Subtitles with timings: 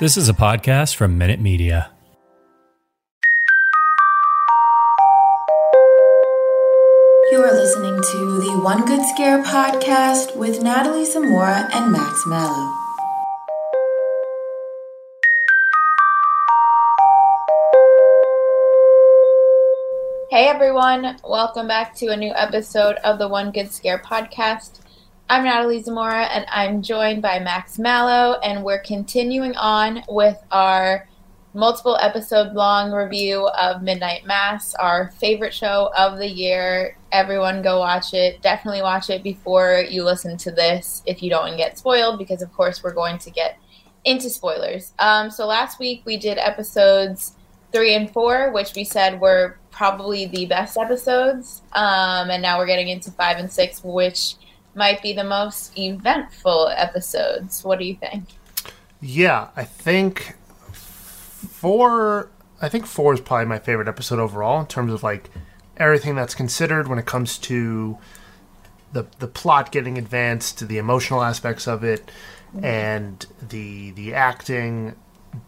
[0.00, 1.88] This is a podcast from Minute Media.
[7.30, 12.74] You are listening to the One Good Scare podcast with Natalie Zamora and Max Mallow.
[20.30, 24.80] Hey everyone, welcome back to a new episode of the One Good Scare podcast.
[25.34, 31.08] I'm Natalie Zamora and I'm joined by Max Mallow, and we're continuing on with our
[31.54, 36.96] multiple episode long review of Midnight Mass, our favorite show of the year.
[37.10, 38.42] Everyone go watch it.
[38.42, 42.52] Definitely watch it before you listen to this if you don't get spoiled, because of
[42.52, 43.58] course we're going to get
[44.04, 44.92] into spoilers.
[45.00, 47.34] Um, so last week we did episodes
[47.72, 51.62] three and four, which we said were probably the best episodes.
[51.72, 54.36] Um, and now we're getting into five and six, which
[54.76, 57.64] might be the most eventful episodes.
[57.64, 58.24] What do you think?
[59.00, 60.36] Yeah, I think
[60.72, 62.30] four.
[62.62, 65.30] I think four is probably my favorite episode overall in terms of like
[65.76, 67.98] everything that's considered when it comes to
[68.92, 72.10] the the plot getting advanced, the emotional aspects of it,
[72.62, 74.96] and the the acting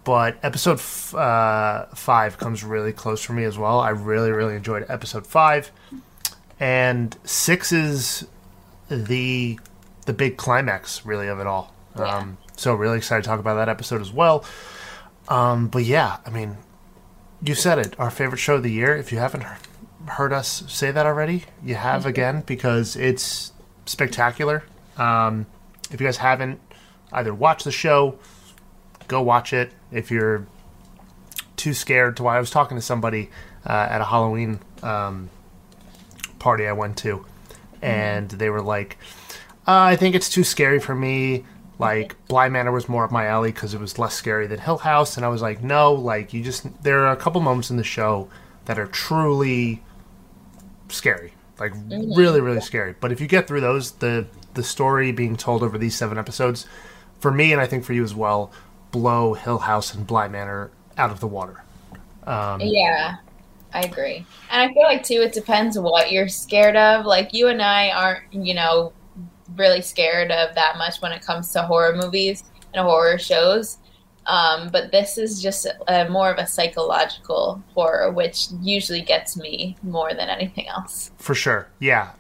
[0.05, 3.79] but episode f- uh, five comes really close for me as well.
[3.79, 5.71] I really, really enjoyed episode five,
[6.59, 8.27] and six is
[8.89, 9.59] the
[10.06, 11.75] the big climax, really, of it all.
[11.97, 12.05] Yeah.
[12.05, 14.45] Um, so really excited to talk about that episode as well.
[15.29, 16.56] Um, but yeah, I mean,
[17.42, 18.97] you said it, our favorite show of the year.
[18.97, 19.45] If you haven't
[20.07, 23.52] heard us say that already, you have again because it's
[23.86, 24.63] spectacular.
[24.97, 25.47] Um,
[25.91, 26.61] if you guys haven't
[27.13, 28.18] either watched the show
[29.08, 30.47] go watch it if you're
[31.57, 32.36] too scared to watch.
[32.36, 33.30] I was talking to somebody
[33.64, 35.30] uh, at a Halloween um,
[36.39, 37.24] party I went to,
[37.83, 38.98] and they were like,
[39.67, 41.45] uh, "I think it's too scary for me."
[41.79, 44.79] Like Bly Manor was more up my alley because it was less scary than Hill
[44.79, 47.77] House, and I was like, "No, like you just there are a couple moments in
[47.77, 48.29] the show
[48.65, 49.83] that are truly
[50.89, 51.73] scary, like
[52.17, 52.95] really, really scary.
[52.98, 56.67] But if you get through those, the the story being told over these seven episodes,
[57.20, 58.51] for me and I think for you as well,
[58.91, 61.63] blow Hill House and Bly Manor out of the water.
[62.27, 63.17] Um, Yeah,
[63.77, 64.25] I agree.
[64.51, 67.05] And I feel like too, it depends what you're scared of.
[67.05, 68.95] Like you and I aren't, you know,
[69.55, 72.42] really scared of that much when it comes to horror movies
[72.73, 73.77] and horror shows.
[74.25, 79.77] Um, but this is just a, more of a psychological horror, which usually gets me
[79.83, 81.11] more than anything else.
[81.19, 82.13] For sure, yeah.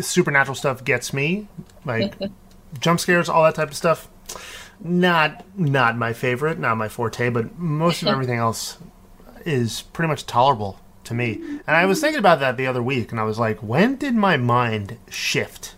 [0.00, 1.46] Supernatural stuff gets me,
[1.84, 2.16] like
[2.80, 4.08] jump scares, all that type of stuff.
[4.80, 8.78] Not not my favorite, not my forte, but most of everything else
[9.46, 11.40] is pretty much tolerable to me.
[11.66, 14.14] And I was thinking about that the other week, and I was like, when did
[14.14, 15.74] my mind shift?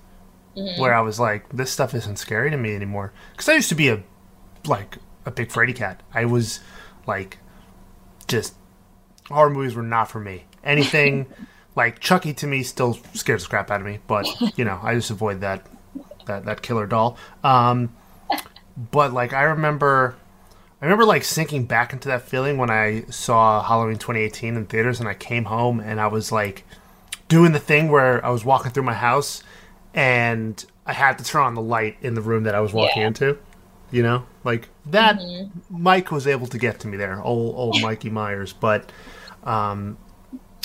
[0.78, 3.12] Where I was like, this stuff isn't scary to me anymore.
[3.32, 4.02] Because I used to be a
[4.66, 6.02] like a big Freddy cat.
[6.14, 6.60] I was
[7.06, 7.38] like,
[8.26, 8.54] just
[9.28, 10.46] horror movies were not for me.
[10.64, 11.26] Anything
[11.76, 14.26] like Chucky to me still scares the crap out of me, but
[14.56, 15.66] you know, I just avoid that
[16.26, 17.18] that that killer doll.
[17.44, 17.94] Um,
[18.90, 20.16] but like I remember,
[20.80, 25.00] I remember like sinking back into that feeling when I saw Halloween 2018 in theaters,
[25.00, 26.64] and I came home and I was like
[27.28, 29.42] doing the thing where I was walking through my house
[29.94, 33.02] and I had to turn on the light in the room that I was walking
[33.02, 33.08] Yeah.
[33.08, 33.38] into.
[33.90, 35.20] You know, like that.
[35.70, 38.52] Mike was able to get to me there, old old Mikey Myers.
[38.52, 38.90] But
[39.44, 39.96] um,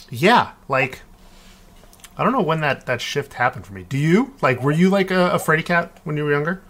[0.09, 1.01] yeah, like
[2.17, 3.83] I don't know when that that shift happened for me.
[3.83, 4.61] Do you like?
[4.63, 6.63] Were you like a, a Freddy cat when you were younger?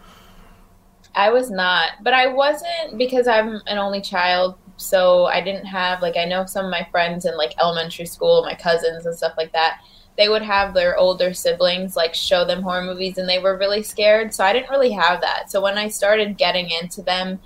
[1.16, 4.58] I was not, but I wasn't because I'm an only child.
[4.78, 8.44] So I didn't have like I know some of my friends in like elementary school,
[8.44, 9.82] my cousins and stuff like that.
[10.18, 13.84] They would have their older siblings like show them horror movies, and they were really
[13.84, 14.34] scared.
[14.34, 15.52] So I didn't really have that.
[15.52, 17.40] So when I started getting into them,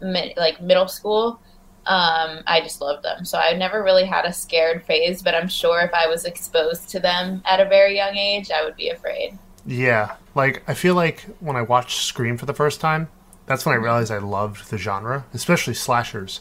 [0.00, 1.40] like middle school,
[1.86, 3.24] um, I just loved them.
[3.24, 5.22] So I never really had a scared phase.
[5.22, 8.64] But I'm sure if I was exposed to them at a very young age, I
[8.64, 9.38] would be afraid.
[9.68, 13.08] Yeah, like I feel like when I watched Scream for the first time,
[13.44, 16.40] that's when I realized I loved the genre, especially slashers.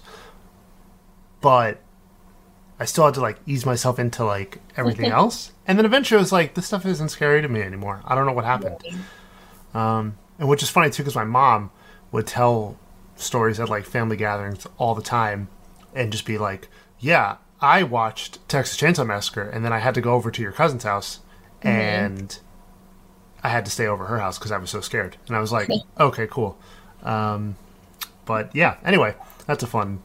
[1.42, 1.82] But
[2.80, 6.22] I still had to like ease myself into like everything else, and then eventually I
[6.22, 8.02] was like, this stuff isn't scary to me anymore.
[8.06, 8.82] I don't know what happened.
[9.74, 11.70] Um, and which is funny too, because my mom
[12.14, 12.78] would tell
[13.18, 15.50] stories at like family gatherings all the time
[15.94, 20.02] and just be like, "Yeah, I watched Texas Chainsaw Massacre, and then I had to
[20.02, 21.20] go over to your cousin's house,
[21.62, 22.40] and
[23.44, 25.52] I had to stay over her house because I was so scared." And I was
[25.52, 25.70] like,
[26.00, 26.58] "Okay, cool."
[27.04, 27.56] Um,
[28.26, 30.02] but yeah, anyway, that's a fun,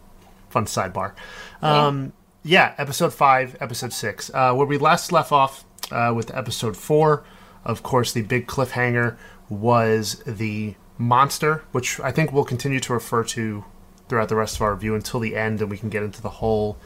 [0.50, 1.12] fun sidebar.
[1.60, 2.12] Um,
[2.44, 7.24] yeah, episode five, episode six, uh, where we last left off uh, with episode four.
[7.64, 9.16] Of course, the big cliffhanger
[9.48, 13.64] was the monster, which I think we'll continue to refer to
[14.08, 16.28] throughout the rest of our review until the end, and we can get into the
[16.28, 16.76] whole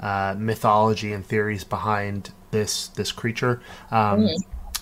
[0.00, 3.60] uh, mythology and theories behind this this creature.
[3.90, 4.28] Um,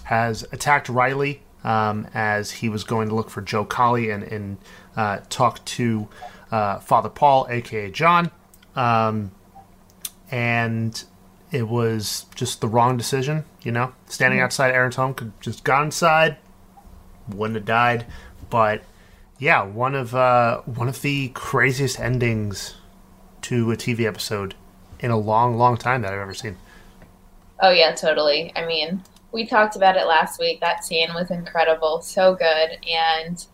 [0.07, 4.59] Has attacked Riley um, as he was going to look for Joe Collie and and
[4.97, 6.09] uh, talk to
[6.51, 8.31] uh, Father Paul, aka John,
[8.75, 9.33] um,
[10.31, 11.03] and
[11.51, 13.45] it was just the wrong decision.
[13.63, 16.37] You know, standing outside Erin's home could just gone inside,
[17.29, 18.07] wouldn't have died.
[18.49, 18.83] But
[19.39, 22.75] yeah, one of uh, one of the craziest endings
[23.43, 24.55] to a TV episode
[25.01, 26.57] in a long, long time that I've ever seen.
[27.61, 28.53] Oh yeah, totally.
[28.55, 29.03] I mean,
[29.37, 30.61] we talked about it last week.
[30.61, 33.47] That scene was incredible, so good, and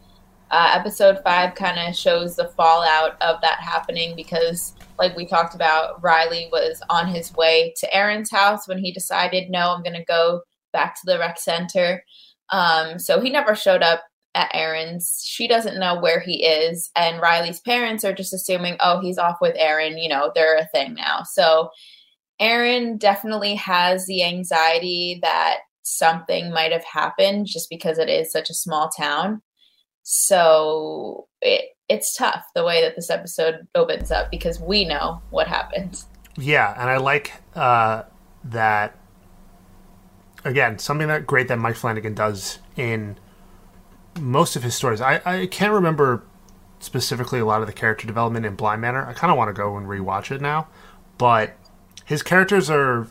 [0.52, 5.56] uh, episode five kind of shows the fallout of that happening because, like we talked
[5.56, 9.96] about, Riley was on his way to Erin's house when he decided, no, I'm going
[9.96, 10.42] to go
[10.72, 12.04] back to the rec center.
[12.50, 14.04] Um, so he never showed up
[14.36, 15.24] at Erin's.
[15.26, 19.38] She doesn't know where he is, and Riley's parents are just assuming, oh, he's off
[19.40, 19.98] with Erin.
[19.98, 21.24] You know, they're a thing now.
[21.24, 21.70] So
[22.38, 28.50] Erin definitely has the anxiety that something might have happened just because it is such
[28.50, 29.42] a small town.
[30.02, 35.46] So it it's tough the way that this episode opens up because we know what
[35.46, 36.06] happens.
[36.36, 38.04] Yeah, and I like uh,
[38.44, 38.98] that.
[40.44, 43.16] Again, something that great that Mike Flanagan does in
[44.18, 45.00] most of his stories.
[45.00, 46.24] I, I can't remember
[46.80, 49.06] specifically a lot of the character development in Bly Manor.
[49.06, 50.66] I kind of want to go and rewatch it now,
[51.16, 51.54] but
[52.04, 53.06] his characters are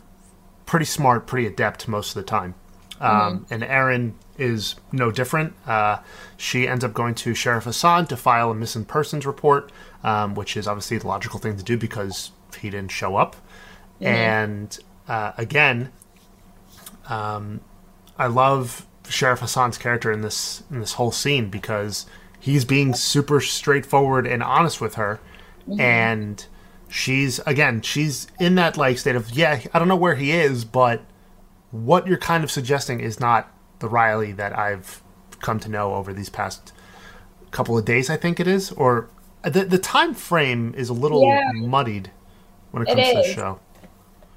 [0.66, 2.54] pretty smart, pretty adept most of the time.
[3.02, 5.54] Um, And Erin is no different.
[5.66, 5.98] Uh,
[6.36, 9.72] she ends up going to Sheriff Hassan to file a missing persons report,
[10.04, 13.36] um, which is obviously the logical thing to do because he didn't show up.
[14.00, 14.78] And
[15.08, 15.90] uh, again,
[17.08, 17.60] um,
[18.18, 22.06] I love Sheriff Hassan's character in this in this whole scene because
[22.38, 25.20] he's being super straightforward and honest with her,
[25.78, 26.44] and
[26.88, 30.64] she's again she's in that like state of yeah I don't know where he is,
[30.64, 31.02] but
[31.72, 35.02] what you're kind of suggesting is not the Riley that I've
[35.40, 36.72] come to know over these past
[37.50, 38.08] couple of days.
[38.08, 39.08] I think it is, or
[39.42, 41.50] the the time frame is a little Yeah.
[41.54, 42.10] muddied
[42.70, 43.58] when it It comes to the show.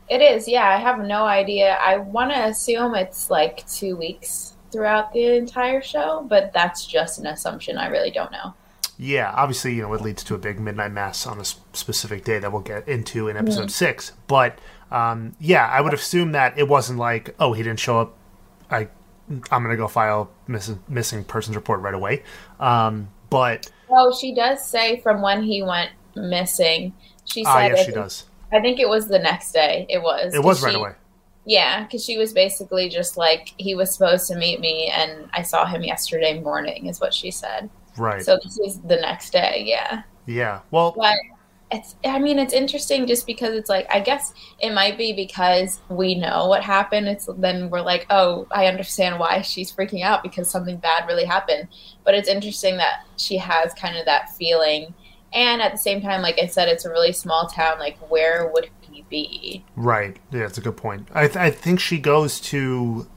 [0.09, 0.67] It is, yeah.
[0.67, 1.77] I have no idea.
[1.81, 7.19] I want to assume it's like two weeks throughout the entire show, but that's just
[7.19, 7.77] an assumption.
[7.77, 8.53] I really don't know.
[8.97, 12.39] Yeah, obviously, you know, it leads to a big midnight mass on a specific day
[12.39, 13.69] that we'll get into in episode mm-hmm.
[13.69, 14.13] six.
[14.27, 14.59] But
[14.91, 18.17] um, yeah, I would assume that it wasn't like, oh, he didn't show up.
[18.69, 18.87] I,
[19.51, 22.23] I'm gonna go file missing missing persons report right away.
[22.59, 26.93] Um, but Oh, she does say from when he went missing.
[27.25, 28.23] She said, ah, I yes, she think- does.
[28.53, 29.85] I think it was the next day.
[29.89, 30.33] It was.
[30.33, 30.91] It was right she- away.
[31.47, 35.43] Yeah, because she was basically just like, he was supposed to meet me, and I
[35.43, 37.69] saw him yesterday morning, is what she said.
[37.97, 38.23] Right.
[38.23, 40.01] So this is the next day, yeah.
[40.25, 40.61] yeah.
[40.71, 41.13] Well, But
[41.71, 45.79] it's, I mean, it's interesting just because it's like, I guess it might be because
[45.89, 47.07] we know what happened.
[47.07, 51.25] It's then we're like, oh, I understand why she's freaking out because something bad really
[51.25, 51.67] happened.
[52.03, 54.93] But it's interesting that she has kind of that feeling.
[55.33, 57.79] And at the same time, like I said, it's a really small town.
[57.79, 59.65] Like, where would he be?
[59.75, 60.17] Right.
[60.31, 61.09] Yeah, that's a good point.
[61.13, 63.07] I, th- I think she goes to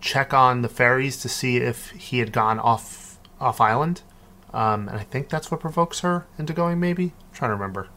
[0.00, 4.02] check on the ferries to see if he had gone off off island,
[4.52, 6.78] um, and I think that's what provokes her into going.
[6.78, 7.12] Maybe
[7.44, 7.88] trying to remember.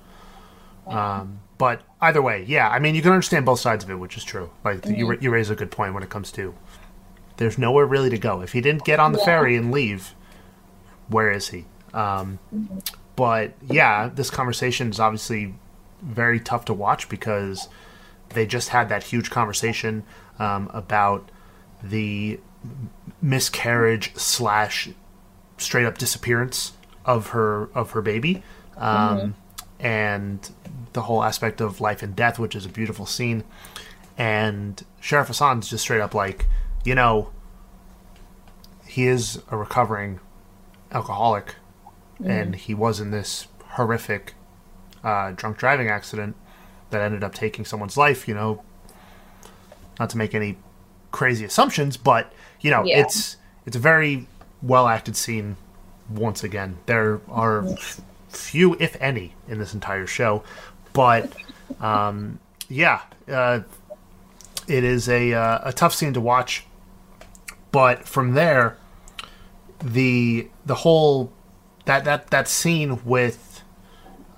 [0.88, 2.70] Um, but either way, yeah.
[2.70, 4.50] I mean, you can understand both sides of it, which is true.
[4.64, 6.54] Like you, ra- you raise a good point when it comes to
[7.38, 8.42] there's nowhere really to go.
[8.42, 9.26] If he didn't get on the Yeah.
[9.26, 10.16] ferry and leave,
[11.08, 11.66] where is he?
[11.94, 12.40] Um,
[13.16, 15.56] but yeah, this conversation is obviously
[16.02, 17.70] very tough to watch because
[18.30, 20.04] they just had that huge conversation
[20.40, 21.30] um, about
[21.84, 22.40] the
[23.22, 24.90] miscarriage slash
[25.58, 26.74] straight up disappearance
[27.06, 28.44] of her of her baby
[28.78, 29.36] um,
[29.80, 30.50] and
[30.94, 33.44] the whole aspect of life and death which is a beautiful scene
[34.18, 36.48] and sheriff hassan's just straight up like
[36.84, 37.30] you know
[38.86, 40.20] he is a recovering
[40.92, 41.56] alcoholic
[42.24, 44.34] and he was in this horrific
[45.04, 46.36] uh, drunk driving accident
[46.90, 48.28] that ended up taking someone's life.
[48.28, 48.64] You know,
[50.00, 50.58] not to make any
[51.12, 53.02] crazy assumptions, but you know, Yeah.
[53.02, 54.28] it's it's a very
[54.64, 55.58] well acted scene
[56.10, 56.78] once again.
[56.88, 57.64] There are
[58.30, 60.44] few, if any, in this entire show,
[60.94, 61.32] but
[61.80, 63.62] um, yeah, uh,
[64.68, 66.66] it is a uh, a tough scene to watch.
[67.72, 68.78] But from there,
[69.84, 71.32] the the whole
[71.86, 73.48] that that that scene with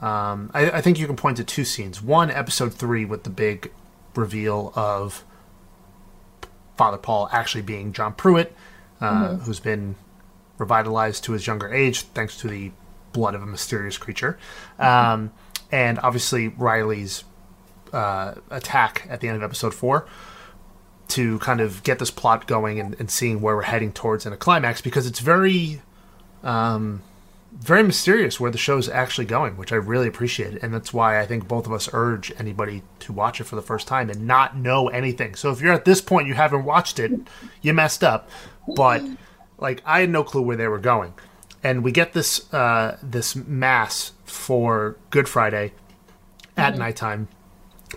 [0.01, 2.01] um, I, I think you can point to two scenes.
[2.01, 3.71] One, episode three, with the big
[4.15, 5.23] reveal of
[6.77, 8.55] Father Paul actually being John Pruitt,
[9.01, 9.95] uh, who's been
[10.57, 12.71] revitalized to his younger age thanks to the
[13.11, 14.37] blood of a mysterious creature,
[14.77, 15.31] um,
[15.71, 17.23] and obviously Riley's
[17.93, 20.07] uh, attack at the end of episode four
[21.09, 24.33] to kind of get this plot going and, and seeing where we're heading towards in
[24.33, 25.81] a climax because it's very
[26.43, 27.01] um,
[27.51, 30.61] very mysterious where the show's actually going, which I really appreciate.
[30.61, 33.61] And that's why I think both of us urge anybody to watch it for the
[33.61, 35.35] first time and not know anything.
[35.35, 37.11] So if you're at this point, you haven't watched it,
[37.61, 38.29] you messed up.
[38.75, 39.03] But
[39.57, 41.13] like I had no clue where they were going.
[41.63, 45.73] And we get this uh, this mass for Good Friday
[46.55, 47.27] at nighttime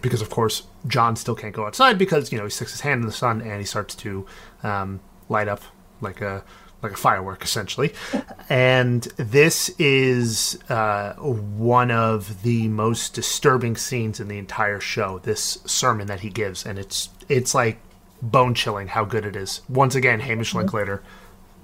[0.01, 3.03] because of course John still can't go outside because you know he sticks his hand
[3.03, 4.27] in the sun and he starts to
[4.63, 5.63] um, light up
[6.01, 6.45] like a
[6.83, 7.93] like a firework essentially.
[8.49, 15.21] And this is uh, one of the most disturbing scenes in the entire show.
[15.21, 17.79] This sermon that he gives, and it's it's like
[18.21, 19.63] bone chilling how good it is.
[19.71, 21.03] Once again, Hamish Linklater,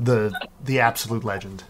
[0.00, 0.32] the
[0.64, 1.64] the absolute legend.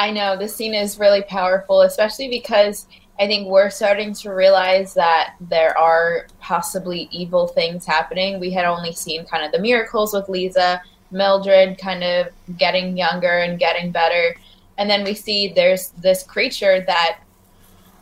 [0.00, 2.86] I know this scene is really powerful, especially because
[3.18, 8.40] I think we're starting to realize that there are possibly evil things happening.
[8.40, 10.80] We had only seen kind of the miracles with Lisa,
[11.10, 14.36] Mildred kind of getting younger and getting better.
[14.78, 17.18] And then we see there's this creature that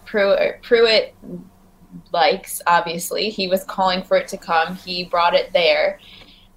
[0.05, 1.17] Pruitt, Pruitt
[2.13, 3.29] likes, obviously.
[3.29, 5.99] He was calling for it to come, he brought it there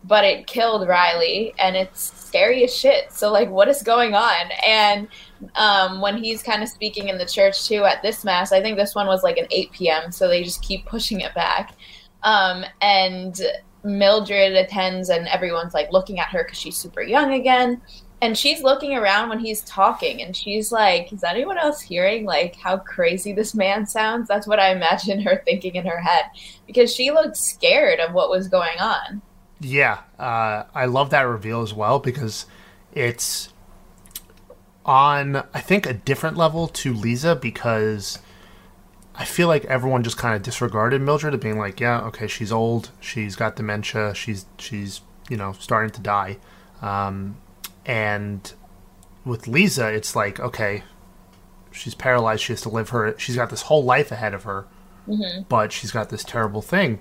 [0.03, 3.11] but it killed Riley and it's scary as shit.
[3.11, 4.49] So like what is going on?
[4.65, 5.07] And
[5.55, 8.77] um, when he's kind of speaking in the church too at this mass, I think
[8.77, 10.11] this one was like an 8 p.m.
[10.11, 11.75] So they just keep pushing it back.
[12.23, 13.39] Um, and
[13.83, 17.81] Mildred attends and everyone's like looking at her because she's super young again.
[18.23, 22.55] And she's looking around when he's talking and she's like, Is anyone else hearing like
[22.55, 24.27] how crazy this man sounds?
[24.27, 26.25] That's what I imagine her thinking in her head
[26.67, 29.23] because she looked scared of what was going on.
[29.59, 32.45] Yeah, uh, I love that reveal as well because
[32.93, 33.50] it's
[34.85, 38.19] on, I think, a different level to Lisa because
[39.15, 42.51] I feel like everyone just kind of disregarded Mildred, of being like, yeah, okay, she's
[42.51, 46.37] old, she's got dementia, she's she's you know starting to die,
[46.81, 47.37] um,
[47.85, 48.53] and
[49.23, 50.83] with Lisa, it's like, okay,
[51.71, 54.65] she's paralyzed, she has to live her, she's got this whole life ahead of her,
[55.47, 56.99] but she's got this terrible thing,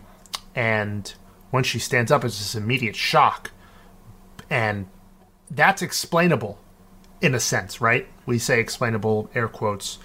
[0.55, 1.15] and
[1.51, 3.51] when she stands up, it's this immediate shock.
[4.49, 4.87] And
[5.51, 6.59] that's explainable
[7.21, 8.07] in a sense, right?
[8.27, 9.99] We say explainable, air quotes.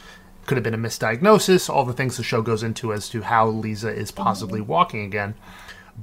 [0.46, 3.48] Could have been a misdiagnosis, all the things the show goes into as to how
[3.48, 5.34] Lisa is possibly walking again.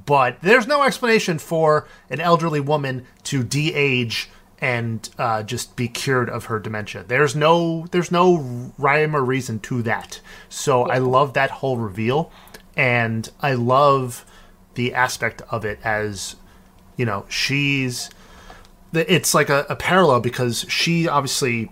[0.05, 4.29] But there's no explanation for an elderly woman to de age
[4.59, 7.03] and uh, just be cured of her dementia.
[7.05, 10.21] There's no there's no rhyme or reason to that.
[10.49, 12.31] So I love that whole reveal,
[12.75, 14.25] and I love
[14.75, 16.37] the aspect of it as
[16.95, 18.09] you know she's
[18.93, 21.71] it's like a, a parallel because she obviously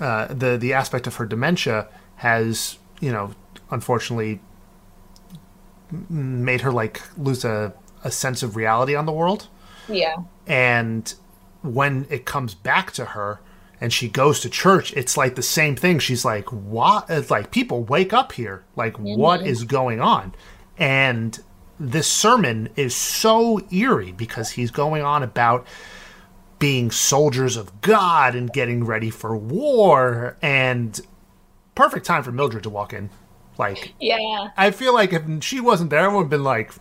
[0.00, 3.32] uh, the the aspect of her dementia has you know
[3.70, 4.40] unfortunately
[6.10, 7.72] made her like lose a,
[8.04, 9.48] a sense of reality on the world.
[9.88, 10.16] Yeah.
[10.48, 11.14] and
[11.62, 13.40] when it comes back to her
[13.80, 15.98] and she goes to church it's like the same thing.
[16.00, 18.64] She's like what it's like people wake up here.
[18.74, 20.34] Like what is going on?
[20.78, 21.38] And
[21.78, 25.66] this sermon is so eerie because he's going on about
[26.58, 31.00] being soldiers of god and getting ready for war and
[31.74, 33.10] perfect time for mildred to walk in
[33.58, 34.48] like Yeah.
[34.56, 36.72] I feel like if she wasn't there, everyone would have been like,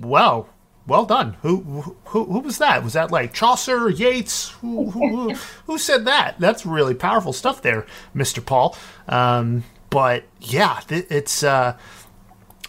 [0.00, 0.48] "Well,
[0.86, 1.36] well done.
[1.42, 2.82] Who who who was that?
[2.82, 4.50] Was that like Chaucer, Yeats?
[4.60, 5.34] Who who, who,
[5.66, 6.36] who said that?
[6.38, 8.76] That's really powerful stuff there, Mister Paul."
[9.08, 11.76] Um, but yeah, it's uh,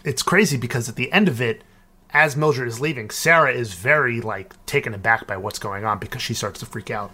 [0.03, 1.63] it's crazy because at the end of it,
[2.11, 6.21] as Mildred is leaving, Sarah is very like taken aback by what's going on because
[6.21, 7.11] she starts to freak out.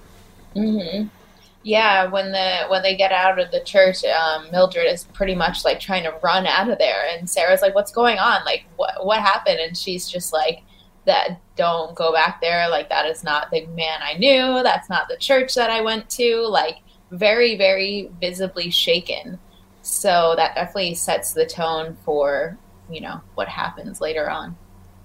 [1.64, 5.64] Yeah, when the when they get out of the church, um, Mildred is pretty much
[5.64, 8.44] like trying to run out of there, and Sarah's like, "What's going on?
[8.44, 10.64] Like, what what happened?" And she's just like,
[11.06, 12.70] "That don't go back there.
[12.70, 14.62] Like, that is not the man I knew.
[14.62, 16.46] That's not the church that I went to.
[16.48, 16.80] Like,
[17.12, 19.40] very very visibly shaken.
[19.82, 22.58] So that definitely sets the tone for
[22.90, 24.58] you know what happens later on.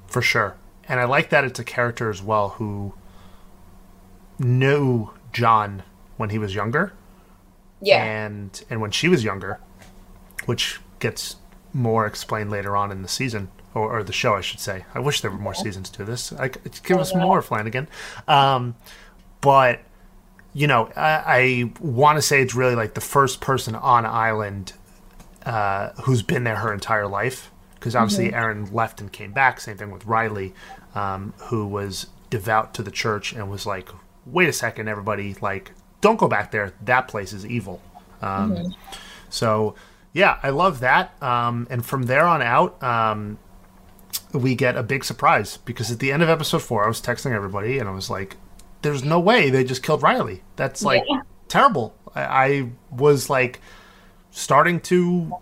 [0.08, 0.56] For sure.
[0.88, 2.94] And I like that it's a character as well who
[4.38, 5.82] knew John
[6.16, 6.92] when he was younger,
[7.80, 8.02] Yeah.
[8.02, 9.60] and and when she was younger,
[10.46, 11.36] which gets
[11.72, 14.84] more explained later on in the season or, or the show, I should say.
[14.94, 16.32] I wish there were more seasons to this.
[16.32, 17.88] I, give us more, Flanagan.
[18.26, 18.74] Um,
[19.40, 19.80] but
[20.54, 24.72] you know, I, I want to say it's really like the first person on island
[25.44, 27.50] uh, who's been there her entire life.
[27.78, 29.60] Because obviously, Erin left and came back.
[29.60, 30.52] Same thing with Riley,
[30.94, 33.88] um, who was devout to the church and was like,
[34.26, 35.34] "Wait a second, everybody!
[35.40, 36.72] Like, don't go back there.
[36.82, 37.80] That place is evil."
[38.22, 38.74] Um,
[39.30, 39.74] So,
[40.12, 41.20] yeah, I love that.
[41.22, 43.38] Um, and from there on out, um,
[44.32, 47.32] we get a big surprise because at the end of episode four, I was texting
[47.32, 48.36] everybody and I was like,
[48.82, 50.42] "There's no way they just killed Riley.
[50.56, 51.20] That's like Yeah.
[51.48, 53.60] terrible." I, I was like
[54.30, 55.32] starting to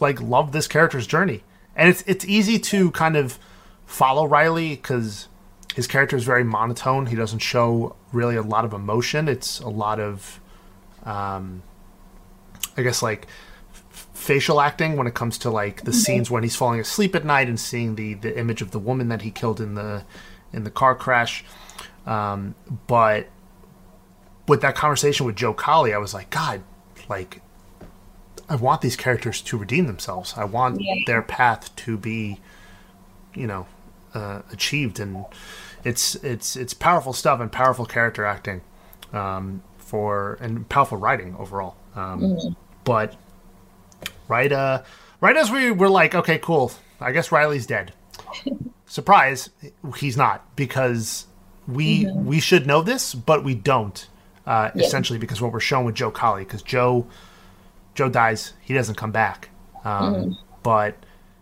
[0.00, 1.42] like love this character's journey,
[1.76, 3.38] and it's it's easy to kind of
[3.84, 5.28] follow Riley because
[5.74, 7.06] his character is very monotone.
[7.06, 9.28] He doesn't show really a lot of emotion.
[9.28, 10.40] It's a lot of,
[11.04, 11.62] um,
[12.78, 13.26] I guess, like
[13.74, 17.24] f- facial acting when it comes to like the scenes when he's falling asleep at
[17.26, 20.04] night and seeing the the image of the woman that he killed in the
[20.52, 21.44] in the car crash.
[22.06, 22.54] Um,
[22.86, 23.28] but
[24.48, 26.62] with that conversation with Joe Collie, I was like, God,
[27.08, 27.42] like
[28.48, 30.34] I want these characters to redeem themselves.
[30.36, 30.94] I want Yeah.
[31.06, 32.40] their path to be,
[33.34, 33.66] you know,
[34.14, 35.24] uh, achieved, and
[35.84, 38.60] it's it's it's powerful stuff and powerful character acting,
[39.12, 41.76] um, for and powerful writing overall.
[41.94, 43.16] Um, But
[44.28, 44.82] right, uh,
[45.20, 47.92] right as we were like, okay, cool, I guess Riley's dead.
[48.86, 49.50] Surprise,
[49.98, 51.26] he's not because
[51.66, 54.06] we we should know this, but we don't.
[54.46, 54.84] Uh, Yeah.
[54.84, 57.06] Essentially, because what we're shown with Joe Collie, because Joe
[57.96, 59.48] Joe dies, he doesn't come back.
[59.84, 60.94] Um, But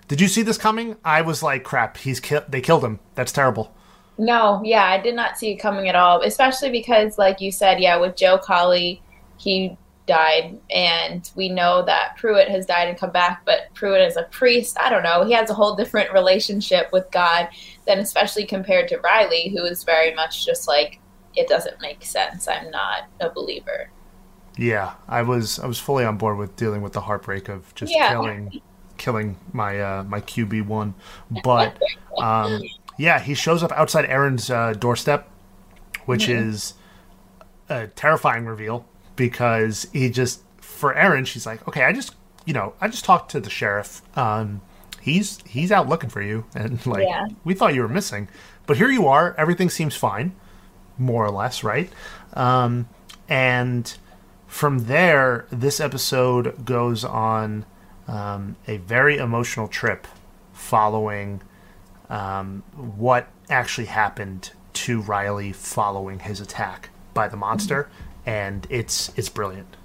[0.09, 0.97] did you see this coming?
[1.05, 3.01] I was like, crap, he's ki- they killed him.
[3.15, 3.75] That's terrible.
[4.17, 6.23] No, yeah, I did not see it coming at all.
[6.23, 9.03] Especially because, like you said, yeah, with Joe Collie,
[9.37, 13.43] he died, and we know that Pruitt has died and come back.
[13.45, 14.77] But Pruitt is a priest.
[14.79, 15.25] I don't know.
[15.25, 17.49] He has a whole different relationship with God
[17.87, 21.01] than, especially compared to Riley, who is very much just like
[21.35, 22.47] it doesn't make sense.
[22.47, 23.91] I'm not a believer.
[24.57, 27.93] Yeah, I was I was fully on board with dealing with the heartbreak of just
[27.95, 28.11] Yeah.
[28.11, 28.61] killing
[28.97, 30.95] killing my uh, my QB one,
[31.45, 31.77] but
[32.19, 32.63] um,
[32.97, 35.29] yeah, he shows up outside Erin's uh, doorstep,
[36.07, 36.75] which is
[37.69, 38.85] a terrifying reveal
[39.17, 42.15] because he just for Erin, she's like, okay, I just
[42.45, 44.03] you know I just talked to the sheriff.
[44.17, 44.61] Um,
[45.01, 47.27] he's he's out looking for you, and like Yeah.
[47.43, 48.29] we thought you were missing,
[48.67, 49.35] but here you are.
[49.37, 50.33] Everything seems fine,
[50.97, 51.91] more or less, right?
[52.35, 52.89] Um,
[53.29, 53.97] and
[54.55, 57.67] from there, this episode goes on
[58.07, 60.07] um, a very emotional trip
[60.53, 61.43] following
[62.09, 67.91] um, what actually happened to Riley following his attack by the monster,
[68.25, 69.77] and it's it's brilliant.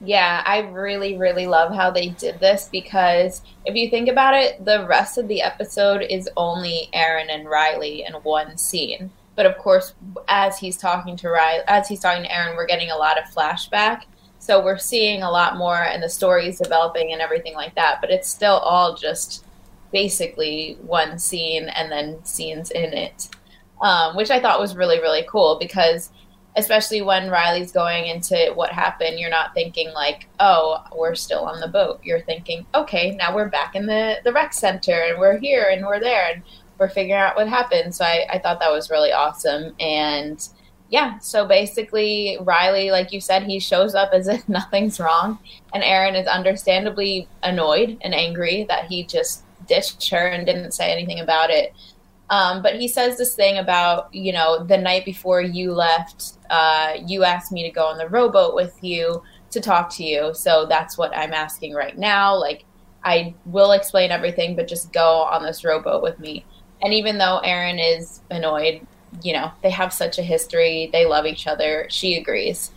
[0.00, 4.64] Yeah, I really, really love how they did this because if you think about it,
[4.64, 9.12] the rest of the episode is only Erin and Riley in one scene.
[9.38, 9.94] But of course,
[10.26, 13.32] as he's talking to Riley, as he's talking to Erin, we're getting a lot of
[13.32, 14.02] flashback.
[14.40, 18.00] So we're seeing a lot more, and the story's developing and everything like that.
[18.00, 19.46] But it's still all just
[19.92, 23.28] basically one scene and then scenes in it,
[23.80, 26.10] um, which I thought was really, really cool because
[26.56, 31.60] especially when Riley's going into what happened, you're not thinking like, oh, we're still on
[31.60, 32.00] the boat.
[32.02, 35.86] You're thinking, okay, now we're back in the, the rec center and we're here and
[35.86, 36.42] we're there and
[36.78, 37.94] we're figuring out what happened.
[37.94, 39.74] So I, I thought that was really awesome.
[39.80, 40.46] And
[40.90, 45.38] yeah, so basically, Riley, like you said, he shows up as if nothing's wrong.
[45.74, 50.90] And Erin is understandably annoyed and angry that he just ditched her and didn't say
[50.90, 51.74] anything about it.
[52.30, 56.94] Um, but he says this thing about, you know, the night before you left, uh,
[57.06, 60.34] you asked me to go on the rowboat with you to talk to you.
[60.34, 62.34] So that's what I'm asking right now.
[62.34, 62.64] Like,
[63.04, 66.44] I will explain everything, but just go on this rowboat with me.
[66.82, 68.86] And even though Erin is annoyed,
[69.22, 72.70] you know, they have such a history, they love each other, she agrees.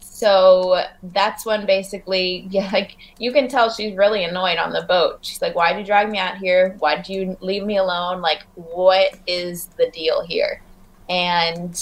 [0.00, 5.18] So that's when basically, yeah, like you can tell she's really annoyed on the boat.
[5.22, 6.76] She's like, "Why'd you drag me out here?
[6.78, 8.20] Why'd you leave me alone?
[8.20, 10.62] Like, what is the deal here?"
[11.08, 11.76] And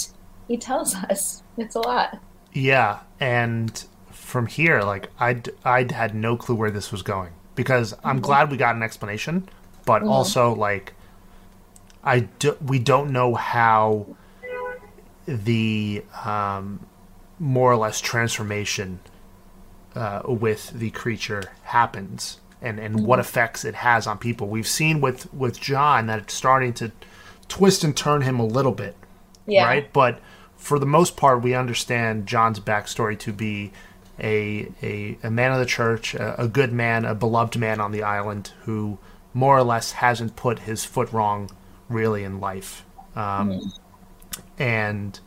[0.47, 2.19] he tells us it's a lot.
[2.51, 7.93] Yeah, and from here, like I I had no clue where this was going because
[8.03, 8.25] I'm mm-hmm.
[8.25, 9.47] glad we got an explanation,
[9.85, 10.09] but mm-hmm.
[10.09, 10.93] also like
[12.03, 14.07] I do, we don't know how
[15.27, 16.85] the um,
[17.39, 18.99] more or less transformation
[19.95, 24.47] uh, with the creature happens and, and what effects it has on people.
[24.47, 26.91] We've seen with, with John that it's starting to
[27.47, 28.95] twist and turn him a little bit
[29.45, 29.65] Yeah.
[29.65, 29.91] right?
[29.93, 30.19] But
[30.57, 33.71] for the most part, we understand John's backstory to be
[34.19, 37.91] a a, a man of the church, a, a good man, a beloved man on
[37.91, 38.99] the island who
[39.33, 41.49] more or less hasn't put his foot wrong
[41.91, 42.85] really in life.
[43.15, 43.73] Um,
[44.57, 45.19] And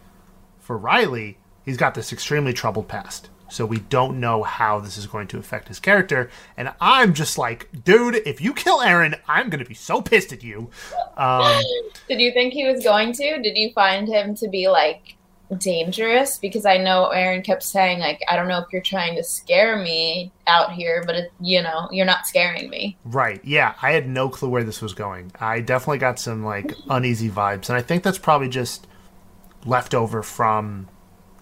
[0.60, 3.30] for Riley, he's got this extremely troubled past.
[3.50, 6.30] So we don't know how this is going to affect his character.
[6.56, 10.32] And I'm just like, dude, if you kill Erin, I'm going to be so pissed
[10.32, 10.70] at you.
[11.16, 11.62] Um,
[12.08, 13.42] Did you think he was going to?
[13.42, 15.16] Did you find him to be like
[15.58, 16.38] dangerous?
[16.38, 19.76] Because I know Erin kept saying like, I don't know if you're trying to scare
[19.76, 22.96] me out here, but it, you know, you're not scaring me.
[23.04, 23.40] Right.
[23.44, 23.74] Yeah.
[23.82, 25.32] I had no clue where this was going.
[25.40, 28.86] I definitely got some like uneasy vibes, and I think that's probably just
[29.64, 30.88] left over from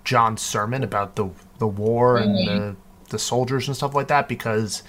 [0.05, 2.77] John's sermon about the the war and the
[3.11, 4.29] the soldiers and stuff like that.
[4.29, 4.83] Because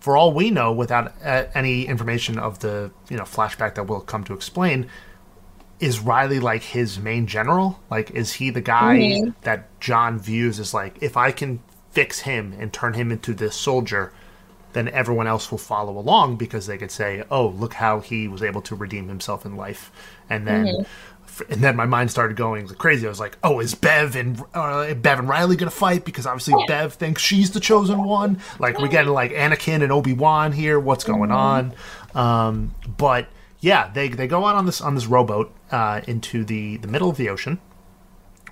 [0.00, 4.00] for all we know, without uh, any information of the you know flashback that we'll
[4.00, 4.88] come to explain,
[5.82, 7.78] is Riley like his main general?
[7.90, 8.94] Like, is he the guy
[9.42, 13.54] that John views as like, if I can fix him and turn him into this
[13.56, 14.12] soldier,
[14.72, 18.42] then everyone else will follow along because they could say, "Oh, look how he was
[18.42, 19.90] able to redeem himself in life,"
[20.30, 20.86] and then.
[21.26, 23.06] f- And then my mind started going crazy.
[23.06, 26.54] I was like, "Oh, is Bev and uh, Bev and Riley gonna fight?" Because obviously
[26.68, 28.38] Bev thinks she's the chosen one.
[28.58, 30.78] Like we getting like Anakin and Obi Wan here.
[30.80, 31.74] What's going on?
[32.14, 33.28] Um, but
[33.62, 37.08] yeah, they they go out on this on this rowboat uh, into the the middle
[37.08, 37.60] of the ocean,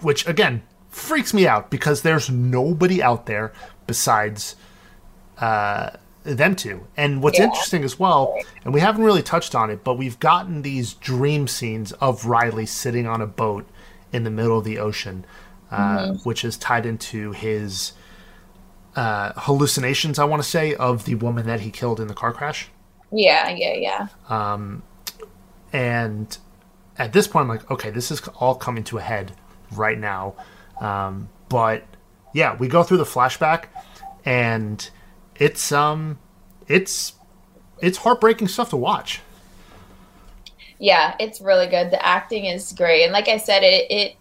[0.01, 3.53] which again freaks me out because there's nobody out there
[3.87, 4.57] besides
[5.39, 5.91] uh,
[6.23, 6.87] them two.
[6.97, 7.45] And what's Yeah.
[7.47, 11.47] interesting as well, and we haven't really touched on it, but we've gotten these dream
[11.49, 13.69] scenes of Riley sitting on a boat
[14.13, 15.25] in the middle of the ocean,
[15.71, 17.93] uh, which is tied into his
[18.97, 20.19] uh, hallucinations.
[20.19, 22.69] I want to say of the woman that he killed in the car crash.
[23.13, 24.09] Yeah, yeah, yeah.
[25.73, 26.37] And
[26.99, 29.33] at this point, I'm like, okay, this is all coming to a head
[29.73, 30.35] right now.
[30.81, 31.85] Um, but
[32.35, 33.65] yeah, we go through the flashback,
[34.25, 34.89] and
[35.37, 36.19] it's um,
[36.69, 37.15] it's
[37.81, 39.21] it's heartbreaking stuff to watch.
[40.79, 41.91] Yeah, it's really good.
[41.91, 44.17] The acting is great, and like I said, it it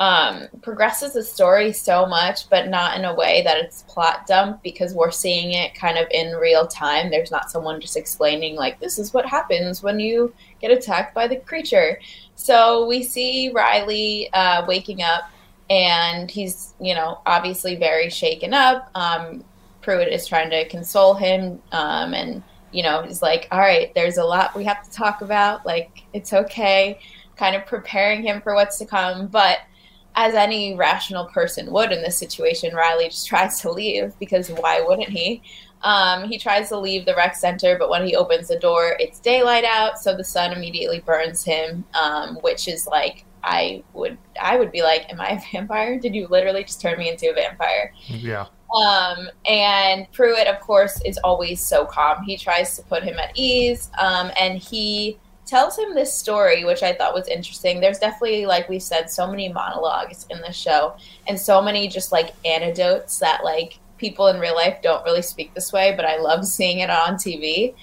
[0.00, 4.62] um, progresses the story so much, but not in a way that it's plot dump
[4.62, 7.10] because we're seeing it kind of in real time.
[7.10, 10.34] There's not someone just explaining like this is what happens when you
[10.66, 12.00] get attacked by the creature.
[12.34, 15.30] So we see Riley uh, waking up,
[15.70, 18.90] and he's you know obviously very shaken up.
[18.94, 19.44] Um,
[19.82, 24.16] Pruitt is trying to console him, um, and you know he's like, "All right, there's
[24.16, 25.66] a lot we have to talk about.
[25.66, 26.98] Like it's okay."
[27.36, 29.58] Kind of preparing him for what's to come, but
[30.14, 34.80] as any rational person would in this situation, Riley just tries to leave because why
[34.80, 35.42] wouldn't he?
[35.84, 39.20] Um, he tries to leave the rec center, but when he opens the door, it's
[39.20, 44.56] daylight out, so the sun immediately burns him, um, which is like I would I
[44.56, 45.98] would be like, "Am I a vampire?
[45.98, 51.00] Did you literally just turn me into a vampire?" Yeah, Um, and Pruitt, of course,
[51.04, 52.24] is always so calm.
[52.24, 56.82] He tries to put him at ease, um, and he tells him this story, which
[56.82, 57.78] I thought was interesting.
[57.80, 60.96] There's definitely, like we said, so many monologues in the show,
[61.28, 65.54] and so many just like anecdotes that like people in real life don't really speak
[65.54, 67.74] this way, but I love seeing it on TV.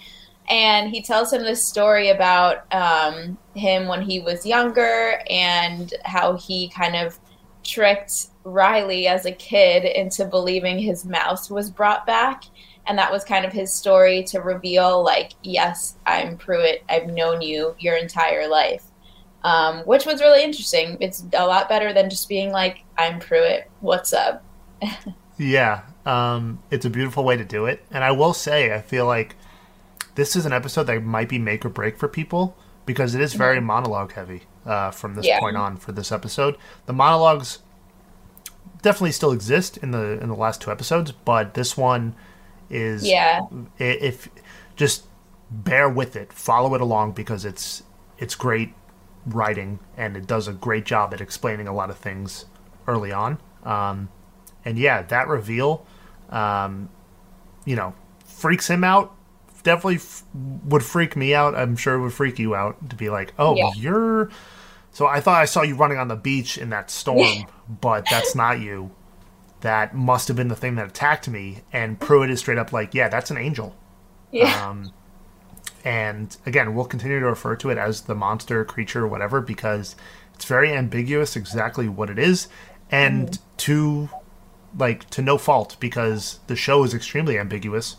[0.50, 6.36] And he tells him this story about um, him when he was younger and how
[6.36, 7.18] he kind of
[7.64, 12.44] tricked Riley as a kid into believing his mouse was brought back.
[12.88, 16.84] And that was kind of his story to reveal, like, yes, I'm Pruitt.
[16.90, 18.84] I've known you your entire life,
[19.44, 20.98] um, which was really interesting.
[21.00, 23.70] It's a lot better than just being like, I'm Pruitt.
[23.82, 24.44] What's up?
[25.38, 25.84] yeah.
[26.06, 29.36] Um, it's a beautiful way to do it, and I will say, I feel like
[30.16, 33.34] this is an episode that might be make or break for people because it is
[33.34, 35.40] very monologue heavy uh, from this Yeah.
[35.40, 36.58] point on for this episode.
[36.88, 37.60] The monologues
[38.82, 42.16] definitely still exist in the in the last two episodes, but this one
[42.70, 43.42] is Yeah.
[43.78, 44.28] if
[44.76, 45.06] just
[45.52, 47.84] bear with it, follow it along because it's
[48.18, 48.74] it's great
[49.26, 52.46] writing and it does a great job at explaining a lot of things
[52.88, 53.38] early on.
[53.64, 54.10] Um,
[54.66, 55.86] and yeah, that reveal,
[56.30, 56.90] um,
[57.66, 57.94] you know,
[58.26, 59.16] freaks him out.
[59.64, 60.24] Definitely f-
[60.66, 61.54] would freak me out.
[61.56, 63.72] I'm sure it would freak you out to be like, oh, Yeah.
[63.76, 64.30] you're.
[64.92, 67.46] So I thought I saw you running on the beach in that storm,
[67.82, 68.92] but that's not you.
[69.62, 71.62] That must have been the thing that attacked me.
[71.72, 73.76] And Pruitt is straight up like, yeah, that's an angel.
[74.32, 74.68] Yeah.
[74.70, 74.92] Um,
[75.86, 79.96] and again, we'll continue to refer to it as the monster, creature, whatever, because
[80.34, 82.48] it's very ambiguous exactly what it is,
[82.92, 84.10] and to
[84.78, 87.98] like to no fault because the show is extremely ambiguous.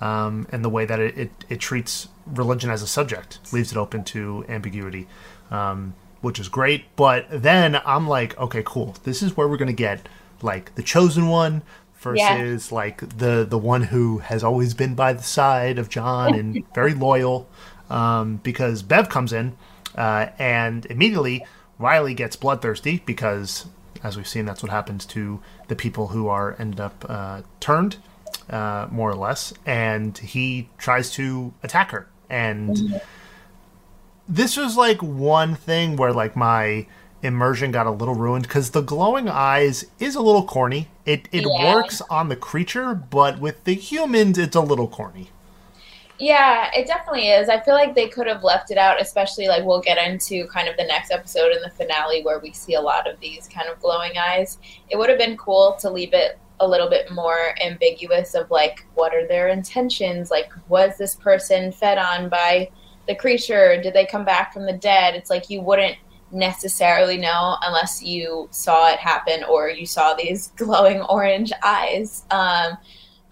[0.00, 3.78] Um, and the way that it, it, it treats religion as a subject leaves it
[3.78, 5.06] open to ambiguity.
[5.50, 6.84] Um, which is great.
[6.96, 8.96] But then I'm like, okay, cool.
[9.04, 10.08] This is where we're gonna get
[10.42, 11.62] like the chosen one
[11.98, 12.74] versus yeah.
[12.74, 16.94] like the the one who has always been by the side of John and very
[16.94, 17.48] loyal.
[17.88, 19.56] Um, because Bev comes in
[19.94, 21.44] uh, and immediately
[21.78, 23.66] Riley gets bloodthirsty because,
[24.02, 27.96] as we've seen, that's what happens to the people who are ended up uh, turned,
[28.50, 33.00] uh, more or less, and he tries to attack her and.
[34.28, 36.88] This was like one thing where like my
[37.22, 40.88] immersion got a little ruined because the glowing eyes is a little corny.
[41.04, 41.74] It it yeah.
[41.74, 45.30] works on the creature, but with the humans, it's a little corny.
[46.18, 47.48] Yeah, it definitely is.
[47.50, 50.66] I feel like they could have left it out, especially like we'll get into kind
[50.66, 53.68] of the next episode in the finale where we see a lot of these kind
[53.68, 54.58] of glowing eyes.
[54.88, 58.86] It would have been cool to leave it a little bit more ambiguous of like
[58.94, 60.30] what are their intentions?
[60.30, 62.70] Like was this person fed on by
[63.06, 63.80] the creature?
[63.82, 65.14] Did they come back from the dead?
[65.14, 65.96] It's like you wouldn't
[66.32, 72.24] necessarily know unless you saw it happen or you saw these glowing orange eyes.
[72.30, 72.78] Um,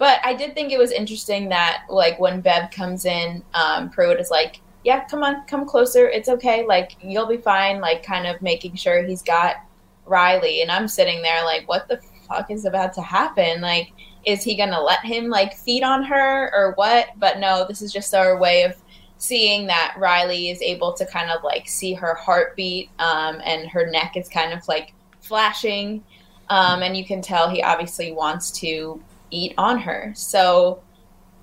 [0.05, 4.21] but I did think it was interesting that, like, when Bev comes in, um, Pruitt
[4.21, 6.07] is like, yeah, come on, come closer.
[6.07, 6.67] It's okay.
[6.67, 7.81] Like, you'll be fine.
[7.81, 9.57] Like, kind of making sure he's got
[10.05, 10.61] Riley.
[10.61, 13.63] And I'm sitting there, like, what the fuck is about to happen?
[13.63, 13.93] Like,
[14.27, 17.09] is he to let him, like, feed on her or what?
[17.17, 18.77] But no, this is just our way of
[19.17, 23.87] seeing that Riley is able to kind of like see her heartbeat um, and her
[23.87, 26.05] neck is kind of like flashing.
[26.51, 29.03] Um, and you can tell he obviously wants to
[29.35, 30.13] eat on her.
[30.17, 30.83] So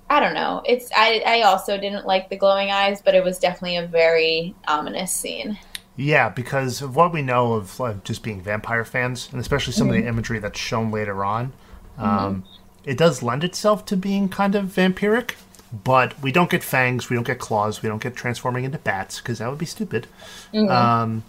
[0.08, 0.62] I don't know.
[0.66, 4.54] It's I, I also didn't like the glowing eyes, but it was definitely a very
[4.66, 5.58] ominous scene.
[5.96, 9.90] Yeah, because of what we know of just being vampire fans, and especially some mm-hmm.
[9.90, 10.08] of the mm-hmm.
[10.08, 11.52] imagery that's shown later on,
[11.98, 12.40] um, mm-hmm.
[12.84, 15.34] it does lend itself to being kind of vampiric
[15.72, 19.20] but we don't get fangs, we don't get claws, we don't get transforming into bats
[19.20, 20.06] because that would be stupid.
[20.52, 20.70] Mm-hmm.
[20.70, 21.24] Um,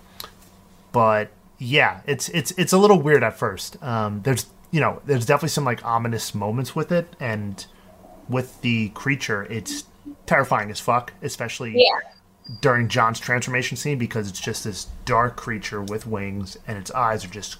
[0.92, 3.82] but yeah, it's it's it's a little weird at first.
[3.82, 7.66] Um, there's you know there's definitely some like ominous moments with it, and
[8.28, 9.84] with the creature, it's
[10.26, 12.00] terrifying as fuck, especially yeah.
[12.60, 17.24] during John's transformation scene because it's just this dark creature with wings, and its eyes
[17.24, 17.58] are just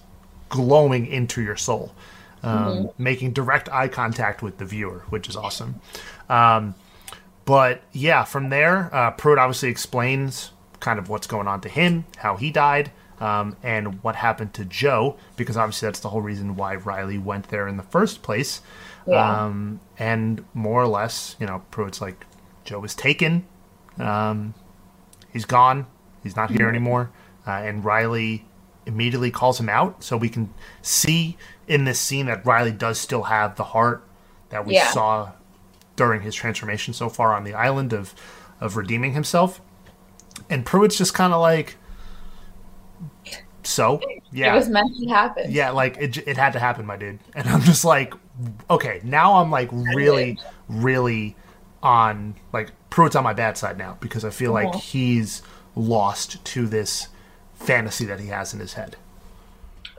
[0.50, 1.94] glowing into your soul.
[2.46, 3.04] Um, mm-hmm.
[3.04, 5.80] making direct eye contact with the viewer, which is awesome.
[6.28, 6.76] Um,
[7.46, 12.04] but yeah, from there, uh, Pruitt obviously explains kind of what's going on to him,
[12.18, 12.92] how he died,
[13.24, 17.48] um, and what happened to Joe, because obviously that's the whole reason why Riley went
[17.48, 18.62] there in the first place.
[19.08, 19.46] Yeah.
[19.46, 22.26] Um, and more or less, you know, Pruitt's like,
[22.66, 23.46] Joe was taken.
[23.98, 24.54] Um,
[25.32, 25.88] he's gone.
[26.22, 26.70] He's not here mm-hmm.
[26.70, 27.12] anymore.
[27.48, 28.46] Uh, and Riley
[28.86, 30.04] immediately calls him out.
[30.04, 34.06] So we can see in this scene that Riley does still have the heart
[34.50, 34.92] that we yeah.
[34.92, 35.32] saw
[35.96, 38.14] during his transformation so far on the island of
[38.60, 39.62] of redeeming himself.
[40.50, 41.78] And Pruitt's just kind of like,
[43.64, 45.52] so yeah, it was meant to happen.
[45.52, 47.20] Yeah, like it, it had to happen, my dude.
[47.36, 48.14] And I'm just like,
[48.70, 51.36] okay, now I'm like really, really
[51.82, 55.42] on like Pruitt's on my bad side now because I feel like he's
[55.76, 57.08] lost to this
[57.56, 58.96] fantasy that he has in his head.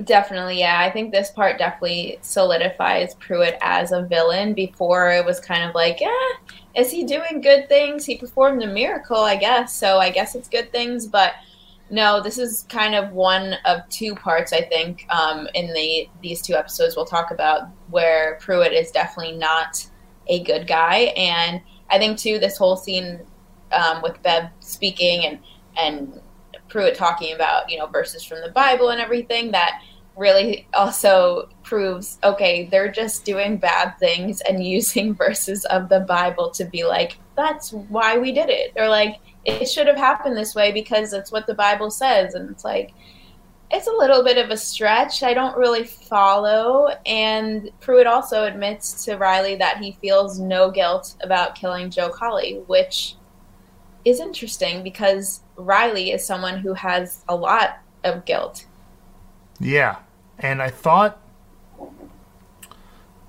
[0.03, 0.81] Definitely, yeah.
[0.81, 4.53] I think this part definitely solidifies Pruitt as a villain.
[4.53, 6.31] Before it was kind of like, yeah,
[6.75, 8.05] is he doing good things?
[8.05, 9.73] He performed a miracle, I guess.
[9.73, 11.07] So I guess it's good things.
[11.07, 11.35] But
[11.95, 14.53] no, this is kind of one of two parts.
[14.53, 19.37] I think um, in the these two episodes we'll talk about where Pruitt is definitely
[19.37, 19.87] not
[20.27, 23.21] a good guy, and I think too this whole scene
[23.71, 25.39] um, with Bev speaking and
[25.79, 26.21] and
[26.69, 29.81] Pruitt talking about, you know, verses from the Bible and everything that
[30.17, 36.51] really also proves okay, they're just doing bad things and using verses of the Bible
[36.51, 38.73] to be like, that's why we did it.
[38.75, 42.35] Or like, it should have happened this way because it's what the Bible says.
[42.35, 42.93] And it's like,
[43.71, 45.23] it's a little bit of a stretch.
[45.23, 46.89] I don't really follow.
[47.07, 52.63] And Pruitt also admits to Riley that he feels no guilt about killing Joe Collie,
[52.67, 53.17] which
[54.05, 58.67] is interesting because Riley is someone who has a lot of guilt.
[59.59, 59.97] Yeah.
[60.39, 61.21] And I thought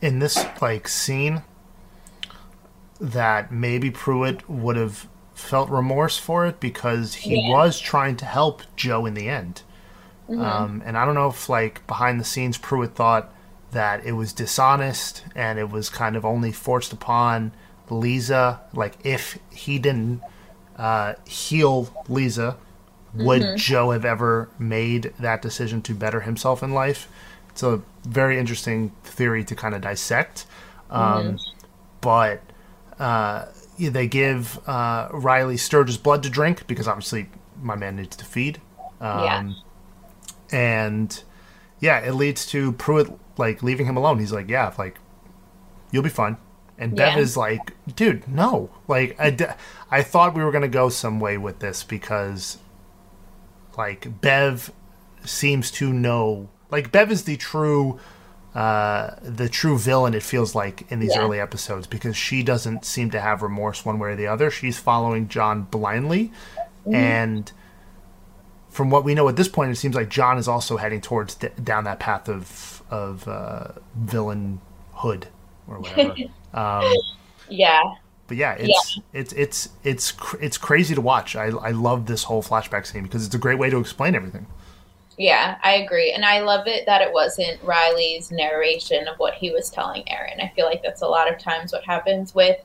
[0.02, 1.44] in this like scene
[3.00, 7.50] that maybe Pruitt would have felt remorse for it because he yeah.
[7.50, 9.62] was trying to help Joe in the end.
[10.30, 10.42] Mm-hmm.
[10.42, 13.32] Um, and I don't know if like behind the scenes Pruitt thought
[13.72, 17.52] that it was dishonest and it was kind of only forced upon
[17.90, 18.62] Lisa.
[18.74, 20.22] Like if he didn't
[20.78, 22.58] uh, heal Lisa,
[23.14, 23.56] would mm-hmm.
[23.58, 27.08] Joe have ever made that decision to better himself in life?
[27.50, 30.46] It's a very interesting theory to kind of dissect.
[30.90, 31.66] Um, mm-hmm.
[32.02, 32.42] But
[33.00, 33.46] uh,
[33.78, 37.30] they give uh, Riley Sturge's blood to drink because obviously
[37.62, 38.62] my man needs to feed.
[39.02, 39.52] Um, Yeah.
[40.52, 41.24] And
[41.80, 44.20] yeah, it leads to Pruitt like leaving him alone.
[44.20, 45.00] He's like, yeah, like
[45.92, 46.38] you'll be fine.
[46.78, 47.20] And Bev Yeah.
[47.20, 48.70] is like, dude, no.
[48.88, 49.46] Like I, d-
[49.92, 52.58] I thought we were gonna go some way with this because
[53.78, 54.72] like Bev
[55.26, 58.00] seems to know like Bev is the true
[58.56, 61.22] uh the true villain it feels like in these Yeah.
[61.24, 64.50] early episodes because she doesn't seem to have remorse one way or the other.
[64.50, 66.32] She's following John blindly
[66.86, 66.96] Mm-hmm.
[66.96, 67.52] and
[68.70, 71.36] from what we know at this point it seems like John is also heading towards
[71.36, 75.24] d- down that path of of uh villainhood
[75.68, 76.16] or whatever.
[76.54, 76.94] um
[77.50, 77.82] Yeah.
[78.28, 81.36] but yeah, it's it's it's it's cr- it's crazy to watch.
[81.36, 84.46] I I love this whole flashback scene because it's a great way to explain everything.
[85.18, 86.12] Yeah, I agree.
[86.12, 90.42] And I love it that it wasn't Riley's narration of what he was telling Erin.
[90.42, 92.58] I feel like that's a lot of times what happens with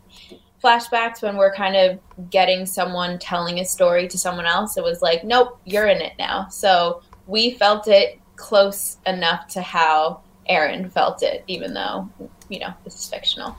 [0.63, 4.77] flashbacks when we're kind of getting someone telling a story to someone else.
[4.77, 6.49] It was like, nope, you're in it now.
[6.49, 12.09] So we felt it close enough to how Erin felt it, even though,
[12.49, 13.57] you know, this is fictional.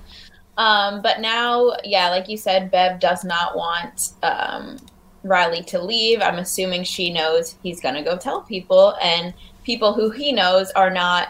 [0.58, 4.78] Um, but now, yeah, like you said, Bev does not want um,
[5.24, 6.22] Riley to leave.
[6.22, 10.72] I'm assuming she knows he's going to go tell people, and people who he knows
[10.72, 11.30] are not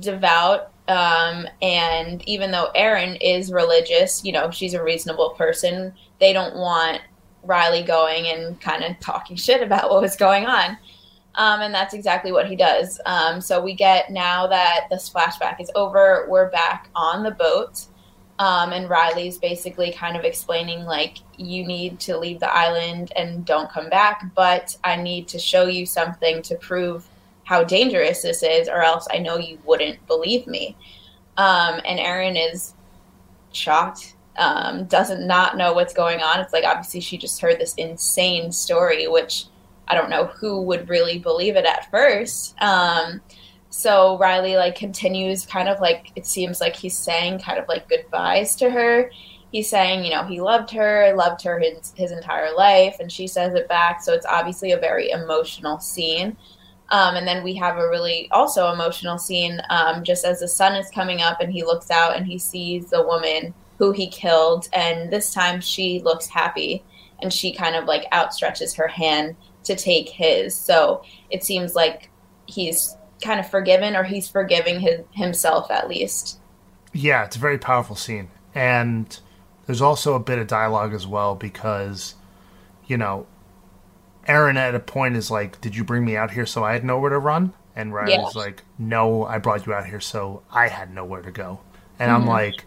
[0.00, 0.70] devout.
[0.88, 6.56] Um, and even though Erin is religious, you know, she's a reasonable person, they don't
[6.56, 7.02] want
[7.44, 10.78] Riley going and kind of talking shit about what was going on.
[11.34, 13.00] Um, and that's exactly what he does.
[13.06, 17.86] Um, so we get now that this flashback is over, we're back on the boat.
[18.40, 23.44] Um, and Riley's basically kind of explaining, like, you need to leave the island and
[23.44, 27.08] don't come back, but I need to show you something to prove
[27.42, 30.76] how dangerous this is, or else I know you wouldn't believe me.
[31.36, 32.74] Um, and Erin is
[33.52, 36.38] shocked, um, doesn't not know what's going on.
[36.38, 39.46] It's like, obviously, she just heard this insane story, which
[39.88, 42.54] I don't know who would really believe it at first.
[42.60, 43.20] Um,
[43.70, 47.88] so Riley like continues kind of like it seems like he's saying kind of like
[47.88, 49.10] goodbyes to her.
[49.52, 53.26] He's saying, you know, he loved her, loved her his, his entire life, and she
[53.26, 54.02] says it back.
[54.02, 56.36] So it's obviously a very emotional scene.
[56.90, 60.74] Um, and then we have a really also emotional scene um, just as the sun
[60.74, 64.68] is coming up and he looks out and he sees the woman who he killed.
[64.72, 66.82] And this time she looks happy
[67.20, 70.54] and she kind of like outstretches her hand to take his.
[70.54, 72.10] So it seems like
[72.46, 76.38] he's kind of forgiven or he's forgiving his, himself at least.
[76.92, 79.18] Yeah, it's a very powerful scene, and
[79.66, 82.14] there's also a bit of dialogue as well because,
[82.86, 83.26] you know,
[84.26, 86.84] Erin at a point is like, "Did you bring me out here so I had
[86.84, 88.40] nowhere to run?" And Riley's Yeah.
[88.40, 91.60] like, "No, I brought you out here so I had nowhere to go."
[91.98, 92.64] And I'm like,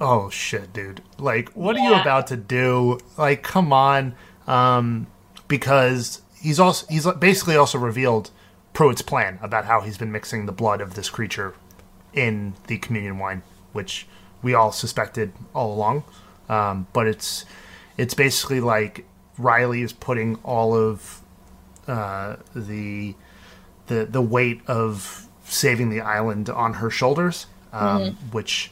[0.00, 1.00] "Oh shit, dude!
[1.18, 2.98] Like, what are you about to do?
[3.16, 4.14] Like, come on!"
[4.46, 5.06] Um,
[5.48, 8.30] because he's also he's basically also revealed
[8.74, 11.54] Pruitt's plan about how he's been mixing the blood of this creature
[12.12, 14.06] in the communion wine, which
[14.42, 16.04] we all suspected all along.
[16.48, 17.46] Um, but it's
[17.96, 19.06] it's basically like
[19.38, 21.22] Riley is putting all of
[21.88, 23.14] uh, the
[23.86, 28.70] the the weight of saving the island on her shoulders, um, which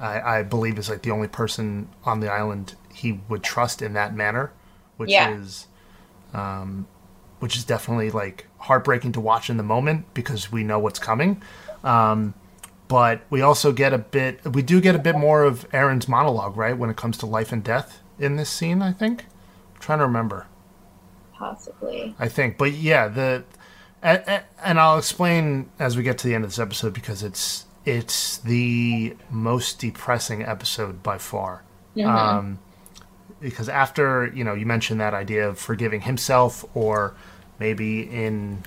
[0.00, 3.94] I, I believe is like the only person on the island he would trust in
[3.94, 4.52] that manner,
[4.98, 5.34] which Yeah.
[5.36, 5.66] is
[6.34, 6.86] um,
[7.40, 11.42] which is definitely like heartbreaking to watch in the moment because we know what's coming.
[11.82, 12.34] Um,
[12.88, 16.56] but we also get a bit, we do get a bit more of Erin's monologue,
[16.56, 18.82] right, when it comes to life and death in this scene.
[18.82, 19.26] I think.
[19.74, 20.46] I'm trying to remember.
[21.34, 22.14] Possibly.
[22.18, 23.44] I think, but yeah, the
[24.02, 27.66] and, and I'll explain as we get to the end of this episode because it's
[27.84, 31.62] it's the most depressing episode by far.
[32.04, 32.58] Um,
[33.40, 37.14] because after you know you mentioned that idea of forgiving himself or
[37.58, 38.62] maybe in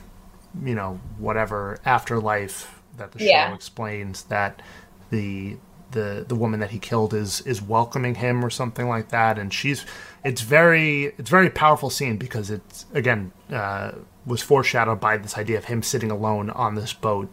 [0.63, 3.53] you know whatever afterlife that the show Yeah.
[3.53, 4.61] explains that
[5.09, 5.57] the
[5.91, 9.37] the the woman that he killed is is welcoming him or something like that.
[9.37, 9.85] And she's
[10.23, 13.91] it's very it's very powerful scene because it's again uh,
[14.25, 17.29] was foreshadowed by this idea of him sitting alone on this boat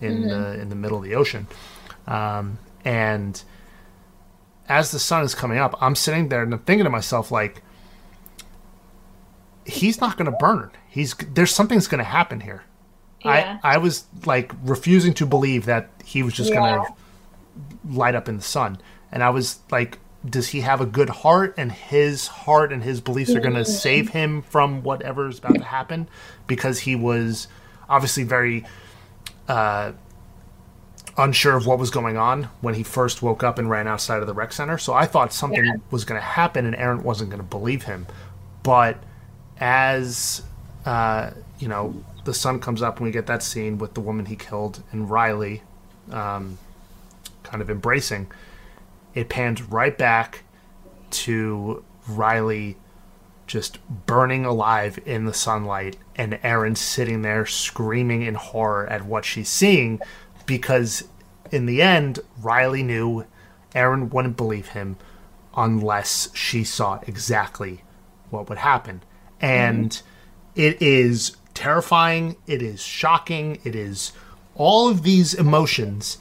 [0.00, 1.46] in the in the middle of the ocean.
[2.06, 3.42] Um, and
[4.68, 7.62] as the sun is coming up i'm sitting there and i'm thinking to myself like
[9.64, 12.64] he's not going to burn he's there's something's going to happen here
[13.24, 13.58] Yeah.
[13.62, 16.56] I, I was like refusing to believe that he was just Yeah.
[16.56, 16.92] going to
[17.96, 18.78] light up in the sun.
[19.12, 19.98] And I was like,
[20.28, 23.64] does he have a good heart and his heart and his beliefs are going to
[23.64, 26.08] save him from whatever's about to happen?
[26.46, 27.46] Because he was
[27.88, 28.64] obviously very
[29.48, 29.92] uh,
[31.18, 34.26] unsure of what was going on when he first woke up and ran outside of
[34.26, 34.78] the rec center.
[34.78, 35.74] So I thought something Yeah.
[35.90, 38.06] was going to happen and Erin wasn't going to believe him.
[38.62, 38.96] But
[39.60, 40.42] as
[40.86, 44.26] uh, you know, the sun comes up and we get that scene with the woman
[44.26, 45.62] he killed and Riley
[46.10, 46.58] um,
[47.42, 48.30] kind of embracing.
[49.14, 50.42] It pans right back
[51.10, 52.76] to Riley
[53.46, 59.24] just burning alive in the sunlight and Erin sitting there screaming in horror at what
[59.24, 60.00] she's seeing
[60.46, 61.04] because
[61.50, 63.26] in the end Riley knew
[63.74, 64.96] Erin wouldn't believe him
[65.56, 67.82] unless she saw exactly
[68.30, 69.02] what would happen.
[69.40, 70.60] And mm-hmm.
[70.60, 74.12] it is terrifying, it is shocking, it is
[74.54, 76.18] all of these emotions.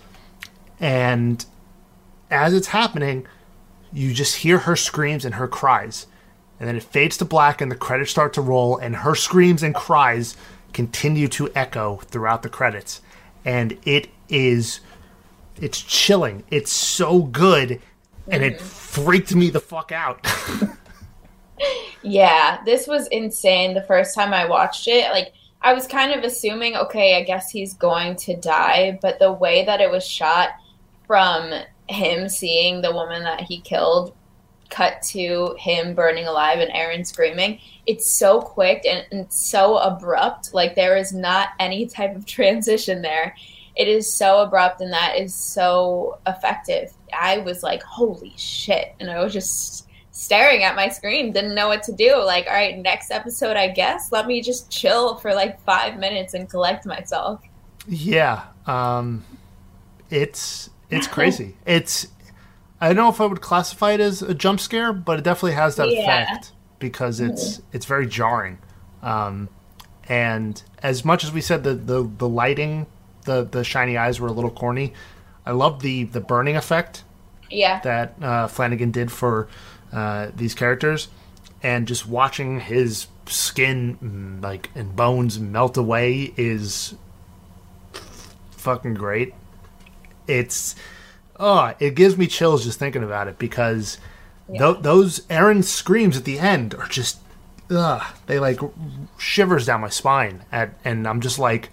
[0.80, 1.46] And
[2.30, 3.28] as it's happening,
[3.94, 6.08] you just hear her screams and her cries.
[6.60, 9.64] And then it fades to black and the credits start to roll, and her screams
[9.64, 10.36] and cries
[10.74, 13.02] continue to echo throughout the credits.
[13.46, 14.82] And it is,
[15.60, 16.44] it's chilling.
[16.52, 17.82] It's so good,
[18.28, 20.26] and it freaked me the fuck out.
[22.04, 25.12] yeah, this was insane the first time I watched it.
[25.12, 29.32] Like, I was kind of assuming, okay, I guess he's going to die, but the
[29.32, 30.50] way that it was shot
[31.06, 31.54] from
[31.88, 34.16] him seeing the woman that he killed
[34.72, 40.54] cut to him burning alive and Erin screaming, it's so quick and, and so abrupt.
[40.54, 43.36] Like, there is not any type of transition there.
[43.76, 46.94] It is so abrupt and that is so effective.
[47.14, 48.96] I was like, holy shit.
[49.00, 52.22] And I was just staring at my screen, didn't know what to do.
[52.24, 54.12] Like, all right, next episode, I guess.
[54.12, 57.42] Let me just chill for like five minutes and collect myself.
[57.88, 59.26] Yeah, um,
[60.10, 61.56] it's it's crazy.
[61.66, 62.08] it's
[62.82, 65.54] I don't know if I would classify it as a jump scare, but it definitely
[65.54, 66.00] has that yeah.
[66.00, 67.64] effect because it's mm-hmm.
[67.74, 68.58] it's very jarring.
[69.04, 69.50] Um,
[70.10, 72.88] and as much as we said the the, the lighting,
[73.26, 74.94] the the shiny eyes were a little corny,
[75.46, 77.04] I love the the burning effect.
[77.52, 77.82] Yeah.
[77.82, 79.48] That uh, Flanagan did for
[79.94, 81.10] uh, these characters,
[81.62, 86.96] and just watching his skin mm, like and bones melt away is
[88.52, 89.36] fucking great.
[90.28, 90.76] It's
[91.42, 93.98] oh, it gives me chills just thinking about it because
[94.48, 94.60] yeah.
[94.60, 97.20] th- those Erin screams at the end are just
[97.70, 98.60] ugh, they like
[99.18, 101.72] shivers down my spine at and I'm just like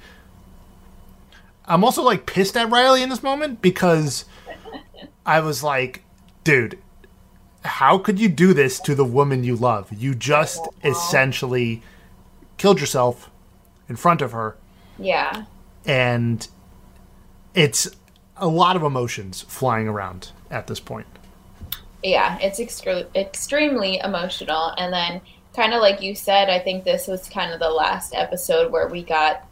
[1.67, 4.25] I'm also like pissed at Riley in this moment because
[5.27, 6.03] I was like,
[6.43, 6.79] dude,
[7.63, 9.93] how could you do this to the woman you love?
[9.93, 11.83] You just essentially
[12.57, 13.31] killed yourself
[13.87, 14.57] in front of her.
[14.99, 15.45] Yeah.
[15.85, 16.49] And
[17.55, 17.89] it's
[18.39, 21.07] a lot of emotions flying around at this point.
[22.03, 24.73] Yeah, it's extre- extremely emotional.
[24.79, 25.21] And then,
[25.55, 28.89] kind of like you said, I think this was kind of the last episode where
[28.89, 29.45] we got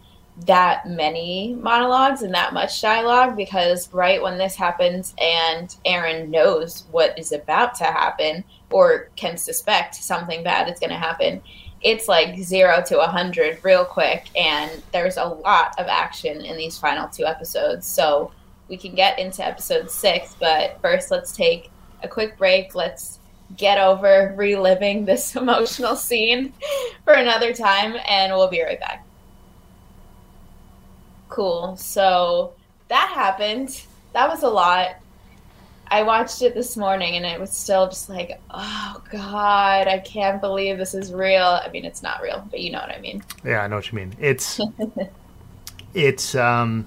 [0.45, 6.85] that many monologues and that much dialogue because right when this happens and Erin knows
[6.91, 11.41] what is about to happen or can suspect something bad is going to happen,
[11.81, 14.27] it's like zero to a hundred real quick.
[14.37, 17.87] And there's a lot of action in these final two episodes.
[17.87, 18.31] So
[18.69, 21.71] we can get into episode six, but first let's take
[22.03, 22.75] a quick break.
[22.75, 23.21] Let's
[23.57, 26.53] get over reliving this emotional scene
[27.05, 29.07] for another time, and we'll be right back.
[31.29, 31.77] Cool.
[31.77, 32.55] So
[32.89, 33.83] that happened.
[34.13, 34.97] That was a lot.
[35.89, 40.41] I watched it this morning and it was still just like, oh God, I can't
[40.41, 41.45] believe this is real.
[41.45, 43.23] I mean, it's not real, but you know what I mean.
[43.45, 44.17] Yeah, I know what you mean.
[44.19, 44.61] It's
[45.95, 46.87] it's um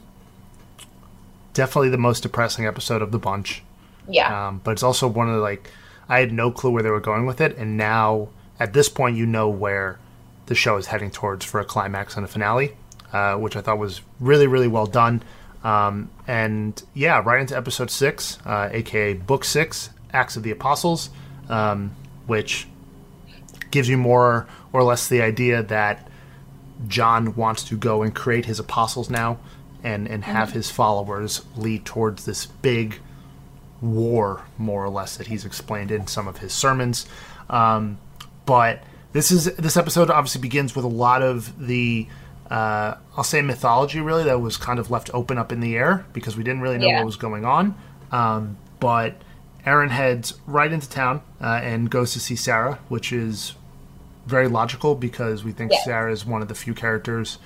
[1.53, 3.63] definitely the most depressing episode of the bunch.
[4.07, 4.47] Yeah.
[4.47, 5.69] Um, but it's also one of the like
[6.07, 8.29] I had no clue where they were going with it, and now
[8.59, 9.99] at this point you know where
[10.47, 12.75] the show is heading towards for a climax and a finale.
[13.11, 15.23] Uh, which I thought was really, really well done.
[15.63, 21.09] Um, and yeah, right into episode six, uh, aka book six, Acts of the Apostles,
[21.49, 21.95] um,
[22.27, 22.67] which
[23.71, 26.07] gives you more or less the idea that
[26.87, 29.39] John wants to go and create his apostles now
[29.83, 30.57] and, and have mm-hmm.
[30.57, 32.99] his followers lead towards this big
[33.81, 37.07] war, more or less, that he's explained in some of his sermons.
[37.49, 37.97] Um,
[38.45, 42.07] but this is this episode obviously begins with a lot of the
[42.49, 46.05] uh, I'll say mythology really that was kind of left open up in the air
[46.13, 46.97] because we didn't really know yeah.
[46.97, 47.75] what was going on.
[48.11, 49.15] Um, but
[49.65, 53.53] Erin heads right into town uh, and goes to see Sarah, which is
[54.25, 55.83] very logical because we think yeah.
[55.83, 57.37] Sarah is one of the few characters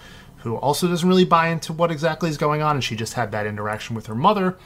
[0.43, 3.31] who also doesn't really buy into what exactly is going on, and she just had
[3.31, 4.57] that interaction with her mother.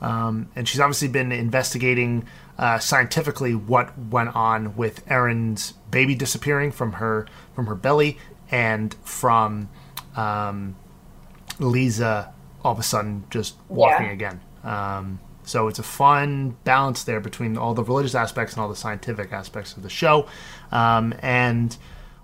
[0.00, 2.26] Um, and she's obviously been investigating
[2.58, 8.18] uh, scientifically what went on with Erin's baby disappearing from her from her belly
[8.50, 9.68] and from
[10.16, 10.76] um,
[11.58, 12.32] Leeza
[12.64, 14.12] all of a sudden just walking yeah.
[14.12, 14.40] again.
[14.64, 18.76] Um, so it's a fun balance there between all the religious aspects and all the
[18.76, 20.26] scientific aspects of the show.
[20.70, 21.76] Um, and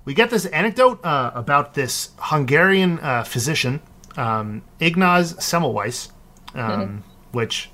[0.05, 3.81] we get this anecdote uh, about this Hungarian uh, physician,
[4.17, 6.11] um, Ignaz Semmelweis,
[6.55, 7.03] um,
[7.33, 7.71] which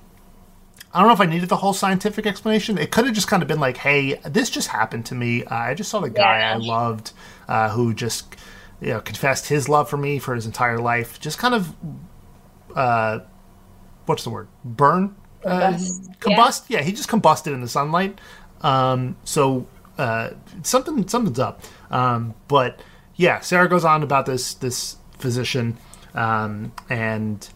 [0.93, 2.79] I don't know if I needed the whole scientific explanation.
[2.79, 5.45] It could have just kind of been like, "Hey, this just happened to me.
[5.45, 6.55] Uh, I just saw the guy Yeah.
[6.55, 7.13] I loved
[7.49, 8.37] uh, who just
[8.81, 11.21] you know confessed his love for me for his entire life.
[11.21, 11.75] Just kind of,
[12.75, 13.21] uh,
[14.07, 14.49] what's the word?
[14.65, 15.15] Burn,
[15.45, 16.19] uh, Combust.
[16.21, 16.63] combust.
[16.69, 16.83] Yeah.
[16.83, 18.21] he just combusted in the sunlight.
[18.63, 19.67] Um, so
[19.99, 20.31] uh,
[20.63, 21.63] something something's up.
[21.91, 22.81] Um, but
[23.17, 25.77] yeah, Sarah goes on about this this physician,
[26.15, 27.49] um, and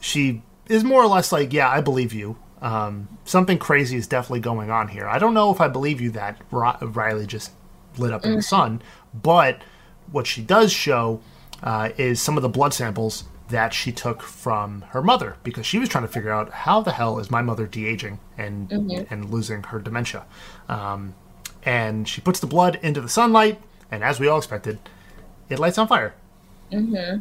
[0.00, 2.36] she is more or less like, yeah, I believe you.
[2.60, 5.06] Um, something crazy is definitely going on here.
[5.06, 7.52] I don't know if I believe you that Ri- Riley just
[7.96, 8.82] lit up in the sun,
[9.14, 9.62] but
[10.10, 11.20] what she does show
[11.62, 15.78] uh, is some of the blood samples that she took from her mother because she
[15.78, 18.70] was trying to figure out how the hell is my mother de-aging and
[19.10, 20.26] and losing her dementia.
[20.68, 21.14] Um,
[21.62, 24.78] and she puts the blood into the sunlight, and as we all expected,
[25.48, 26.14] it lights on fire.
[26.72, 27.20] Mm-hmm.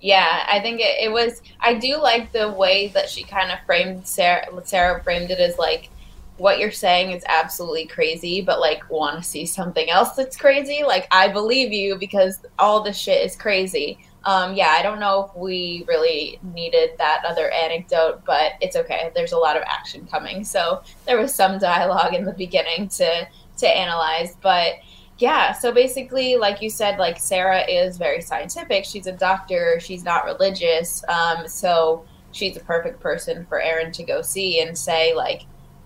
[0.00, 1.42] Yeah, I think it, it was.
[1.60, 4.46] I do like the way that she kind of framed Sarah.
[4.64, 5.90] Sarah framed it as like,
[6.38, 10.82] what you're saying is absolutely crazy, but like, want to see something else that's crazy?
[10.84, 13.98] Like, I believe you because all this shit is crazy.
[14.24, 19.10] Um, yeah, I don't know if we really needed that other anecdote, but it's okay.
[19.14, 23.26] There's a lot of action coming, so there was some dialogue in the beginning to
[23.58, 24.74] to analyze, but
[25.20, 28.84] yeah so basically like you said like sarah is very scientific.
[28.84, 29.78] She's a doctor.
[29.78, 31.04] She's not religious.
[31.08, 35.42] Um, so she's a perfect person for erin to go see and say like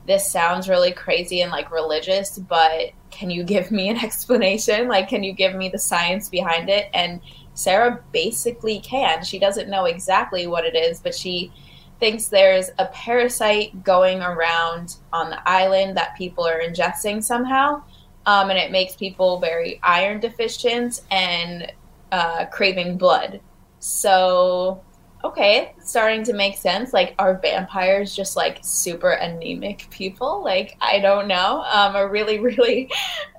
[0.07, 4.89] this sounds really crazy and like religious but can you give me an explanation?
[4.89, 6.89] Like can you give me the science behind it?
[6.95, 7.21] And
[7.55, 11.53] sarah basically can she doesn't know exactly what it is but she
[12.01, 17.81] thinks there's a parasite going around on the island that people are ingesting somehow
[18.27, 21.71] um, and it makes people very iron deficient and
[22.13, 23.41] uh, craving blood.
[23.81, 24.83] So,
[25.23, 26.93] okay, starting to make sense.
[26.93, 30.43] Like, are vampires just like super anemic people?
[30.43, 31.65] Like, I don't know.
[31.71, 32.91] Um, a really, really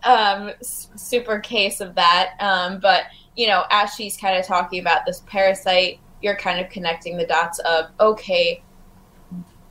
[0.03, 2.33] um, super case of that.
[2.39, 3.05] Um, but,
[3.35, 7.25] you know, as she's kind of talking about this parasite, you're kind of connecting the
[7.25, 8.63] dots of, okay,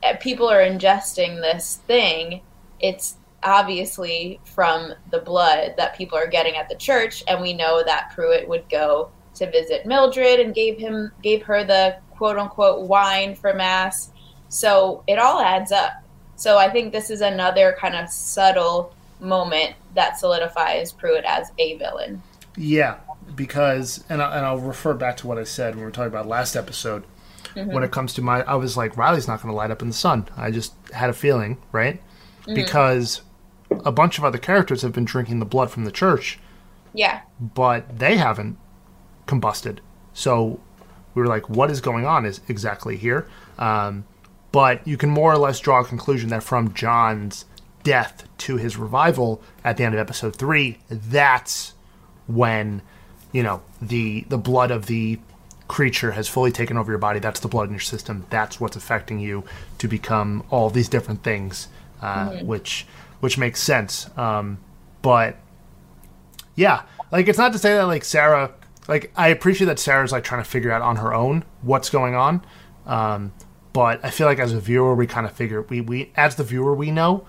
[0.03, 2.41] eh, people are ingesting this thing.
[2.79, 7.83] It's obviously from the blood that people are getting at the church and we know
[7.83, 12.87] that Pruitt would go to visit Mildred and gave him gave her the quote unquote
[12.87, 14.11] wine for mass.
[14.49, 15.93] So it all adds up.
[16.35, 21.77] So I think this is another kind of subtle moment that solidifies Pruitt as a
[21.77, 22.21] villain.
[22.57, 22.97] Yeah,
[23.35, 26.07] because and I, and I'll refer back to what I said when we were talking
[26.07, 27.03] about last episode.
[27.53, 29.87] When it comes to my, I was like, Riley's not going to light up in
[29.87, 30.27] the sun.
[30.35, 32.01] I just had a feeling, right?
[32.45, 33.21] Because
[33.69, 36.37] a bunch of other characters have been drinking the blood from the church,
[36.93, 38.57] yeah but they haven't
[39.27, 39.79] combusted.
[40.13, 40.59] So
[41.13, 42.25] we were like, what is going on?
[42.25, 43.27] Is exactly here.
[43.57, 44.05] Um,
[44.51, 47.45] but you can more or less draw a conclusion that from John's
[47.83, 51.73] death to his revival at the end of episode three, that's
[52.27, 52.81] when
[53.35, 55.19] you know the the blood of the
[55.67, 57.19] creature has fully taken over your body.
[57.19, 58.25] That's the blood in your system.
[58.29, 59.43] That's what's affecting you
[59.79, 61.67] to become all these different things,
[62.01, 62.87] uh, which
[63.19, 64.09] which makes sense.
[64.17, 64.59] Um,
[65.01, 65.35] but
[66.55, 68.53] yeah, like it's not to say that like Sarah,
[68.87, 72.15] like I appreciate that Sarah's like trying to figure out on her own what's going
[72.15, 72.41] on.
[72.85, 73.33] Um,
[73.73, 76.45] but I feel like as a viewer, we kind of figure we we as the
[76.45, 77.25] viewer we know.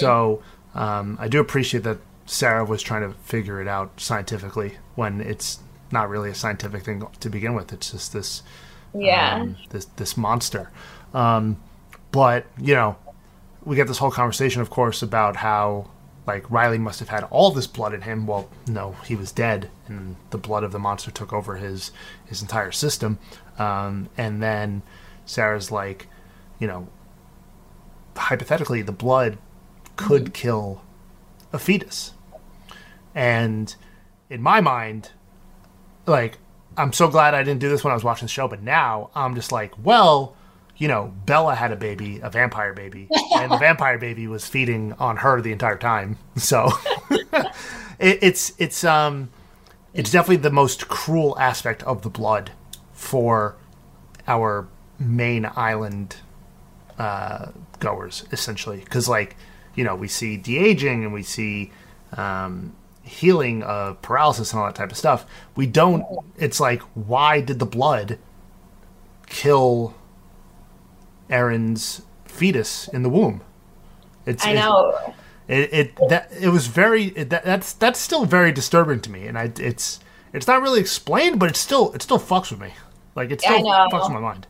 [0.00, 0.42] So
[0.74, 5.60] um, I do appreciate that Sarah was trying to figure it out scientifically when it's
[5.92, 7.72] not really a scientific thing to begin with.
[7.72, 8.42] It's just this
[8.94, 10.70] yeah um, this this monster.
[11.14, 11.58] Um,
[12.10, 12.96] but you know,
[13.64, 15.90] we get this whole conversation, of course, about how
[16.26, 18.26] like Riley must have had all this blood in him.
[18.26, 21.92] Well, no, he was dead, and the blood of the monster took over his
[22.26, 23.18] his entire system.
[23.58, 24.82] Um, and then
[25.24, 26.08] Sarah's like,
[26.58, 26.88] you know,
[28.16, 29.38] hypothetically, the blood
[29.96, 30.82] could kill
[31.52, 32.12] a fetus.
[33.14, 33.74] And
[34.30, 35.10] in my mind,
[36.06, 36.38] like
[36.76, 39.10] I'm so glad I didn't do this when I was watching the show, but now
[39.14, 40.36] I'm just like, well,
[40.76, 44.92] you know, Bella had a baby, a vampire baby, and the vampire baby was feeding
[44.94, 46.18] on her the entire time.
[46.36, 46.70] So
[47.98, 49.30] it, it's it's um
[49.94, 52.52] it's definitely the most cruel aspect of the blood
[52.92, 53.56] for
[54.28, 54.68] our
[54.98, 56.16] main island
[56.98, 59.36] uh, goers, essentially, because like
[59.74, 61.72] you know we see de aging and we see
[62.12, 62.74] um,
[63.06, 65.24] healing of paralysis and all that type of stuff.
[65.54, 66.04] We don't.
[66.36, 68.18] It's like why did the blood
[69.26, 69.94] kill
[71.30, 73.40] Erin's fetus in the womb?
[74.26, 75.14] It's, I know
[75.48, 79.28] It, it that it was very it, that, that's that's still very disturbing to me,
[79.28, 80.00] and I it's
[80.32, 82.72] it's not really explained, but it's still it still fucks with me.
[83.14, 84.48] Like it still fucks with my mind.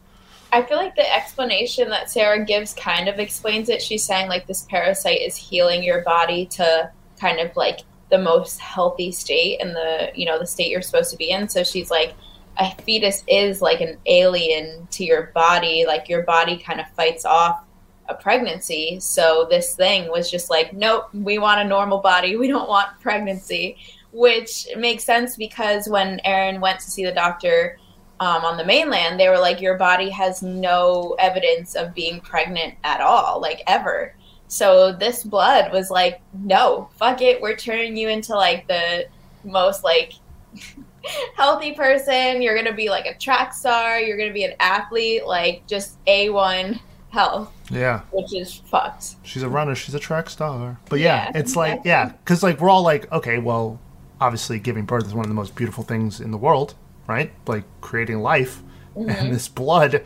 [0.53, 3.83] I feel like the explanation that Sarah gives kind of explains it.
[3.83, 6.91] She's saying like this parasite is healing your body to
[7.21, 7.81] kind of like
[8.11, 11.49] the most healthy state and the you know the state you're supposed to be in.
[11.49, 12.15] So she's like
[12.59, 15.85] a fetus is like an alien to your body.
[15.87, 17.65] Like your body kind of fights off
[18.09, 18.99] a pregnancy.
[19.01, 22.37] So this thing was just like, nope, we want a normal body.
[22.37, 23.77] We don't want pregnancy,
[24.13, 27.79] which makes sense because when Erin went to see the doctor
[28.21, 32.75] um, on the mainland, they were like, your body has no evidence of being pregnant
[32.85, 34.15] at all, like ever.
[34.49, 37.41] So this blood was like, no, fuck it.
[37.41, 39.07] We're turning you into like the
[39.45, 40.15] most like
[41.37, 42.43] healthy person.
[42.43, 43.99] You're going to be like a track star.
[43.99, 46.81] You're going to be an athlete, like just A1
[47.11, 47.53] health.
[47.71, 48.03] Yeah.
[48.13, 49.17] Which is fucked.
[49.23, 49.75] She's a runner.
[49.75, 50.79] She's a track star.
[50.89, 53.81] But yeah, yeah it's like, yeah, because like we're all like, okay, well,
[54.21, 56.75] obviously giving birth is one of the most beautiful things in the world,
[57.07, 57.33] right?
[57.47, 58.63] Like creating life.
[58.97, 59.11] Mm-hmm.
[59.11, 60.05] And this blood,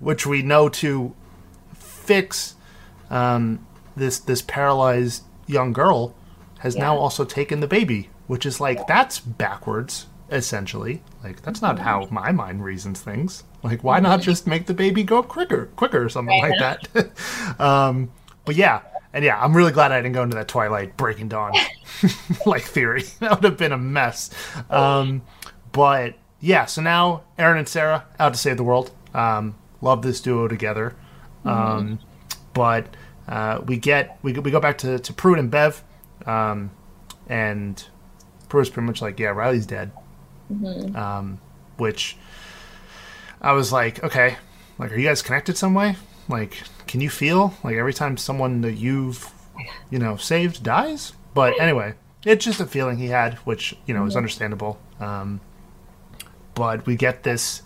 [0.00, 1.14] which we know to
[1.74, 2.56] fix
[3.10, 3.64] um,
[3.96, 6.14] this this paralyzed young girl,
[6.60, 6.82] has yeah.
[6.82, 11.02] now also taken the baby, which is like that's backwards essentially.
[11.22, 13.44] Like that's not how my mind reasons things.
[13.62, 17.60] Like why not just make the baby go quicker, quicker or something like that?
[17.60, 18.10] um,
[18.44, 18.80] but yeah,
[19.12, 21.52] and yeah, I'm really glad I didn't go into that Twilight Breaking Dawn
[22.46, 23.04] like theory.
[23.20, 24.30] That would have been a mess.
[24.70, 25.22] Um,
[25.70, 28.90] but yeah, so now Erin and Sarah out to save the world.
[29.14, 30.96] Um, love this duo together.
[31.44, 31.98] Um,
[32.54, 32.86] but
[33.28, 35.82] uh, we get we, we go back to to Pruitt and Bev,
[36.26, 36.70] um,
[37.28, 37.84] and
[38.48, 39.92] Pruitt's pretty much like, yeah, Riley's dead
[40.52, 40.96] mm-hmm.
[40.96, 41.40] um,
[41.76, 42.16] which
[43.40, 44.36] I was like, okay,
[44.78, 45.96] like, are you guys connected some way?
[46.28, 49.32] Like, can you feel like every time someone that you've,
[49.90, 51.12] you know, saved dies?
[51.34, 51.94] But anyway,
[52.24, 54.08] it's just a feeling he had, which you know mm-hmm.
[54.08, 54.78] is understandable.
[55.00, 55.40] Um,
[56.54, 57.62] but we get this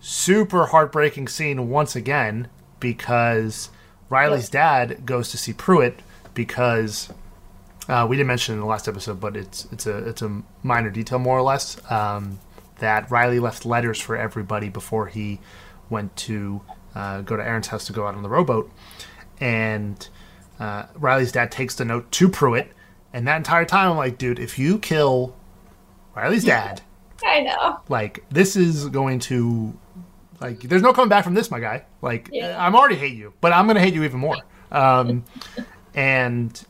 [0.00, 2.48] super heartbreaking scene once again
[2.80, 3.70] because
[4.14, 5.98] Riley's dad goes to see Pruitt
[6.34, 7.12] because
[7.88, 10.88] uh, we didn't mention in the last episode, but it's it's a it's a minor
[10.88, 12.38] detail more or less um,
[12.78, 15.40] that Riley left letters for everybody before he
[15.90, 16.62] went to
[16.94, 18.70] uh, go to Erin's house to go out on the rowboat,
[19.40, 20.08] and
[20.60, 22.70] uh, Riley's dad takes the note to Pruitt,
[23.12, 25.34] and that entire time I'm like, dude, if you kill
[26.14, 26.82] Riley's dad,
[27.24, 29.76] I know, like this is going to
[30.40, 31.84] like there's no coming back from this, my guy.
[32.02, 32.56] Like yeah.
[32.64, 34.36] I'm already hate you, but I'm gonna hate you even more.
[34.70, 35.24] Um,
[35.94, 36.64] and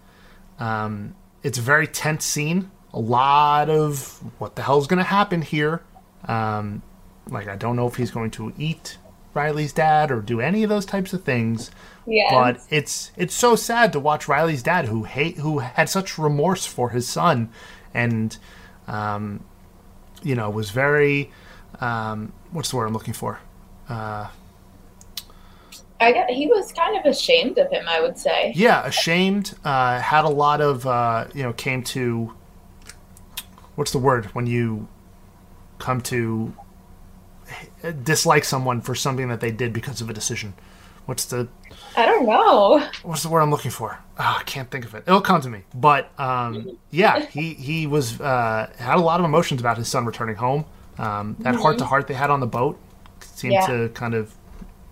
[0.59, 2.71] um, it's a very tense scene.
[2.93, 5.83] A lot of what the hell is going to happen here.
[6.27, 6.83] Um,
[7.29, 8.99] like I don't know if he's going to eat
[9.33, 11.71] Riley's dad or do any of those types of things.
[12.07, 12.31] Yeah.
[12.31, 16.67] But it's it's so sad to watch Riley's dad who hate who had such remorse
[16.67, 17.51] for his son
[17.93, 18.37] and
[18.87, 19.45] um,
[20.23, 21.33] you know was very
[21.81, 23.41] um, what's the word I'm looking for?
[23.89, 24.29] Uh,
[26.01, 28.53] I got, he was kind of ashamed of him, I would say.
[28.55, 29.55] Yeah, ashamed.
[29.65, 32.33] Uh, had a lot of, uh, you know, came to,
[33.75, 34.89] what's the word when you
[35.79, 36.55] come to
[38.03, 40.55] dislike someone for something that they did because of a decision?
[41.07, 41.49] What's the?
[41.97, 42.87] I don't know.
[43.03, 43.99] What's the word I'm looking for?
[44.19, 45.05] Oh, I can't think of it.
[45.07, 45.63] It'll come to me.
[45.75, 50.07] But um, yeah, he he was uh, had a lot of emotions about his son
[50.07, 50.65] returning home.
[50.97, 52.79] Um, that heart to heart they had on the boat
[53.35, 53.67] seemed yeah.
[53.67, 54.35] to kind of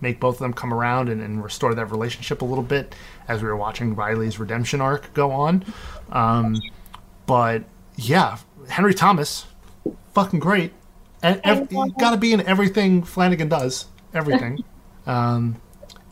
[0.01, 2.93] make both of them come around and, and, restore that relationship a little bit
[3.27, 5.63] as we were watching Riley's redemption arc go on.
[6.11, 6.61] Um,
[7.25, 7.63] but
[7.95, 8.37] yeah,
[8.67, 9.45] Henry Thomas,
[10.13, 10.73] fucking great.
[11.21, 14.63] And ev- got to be in everything Flanagan does, everything.
[15.07, 15.61] um,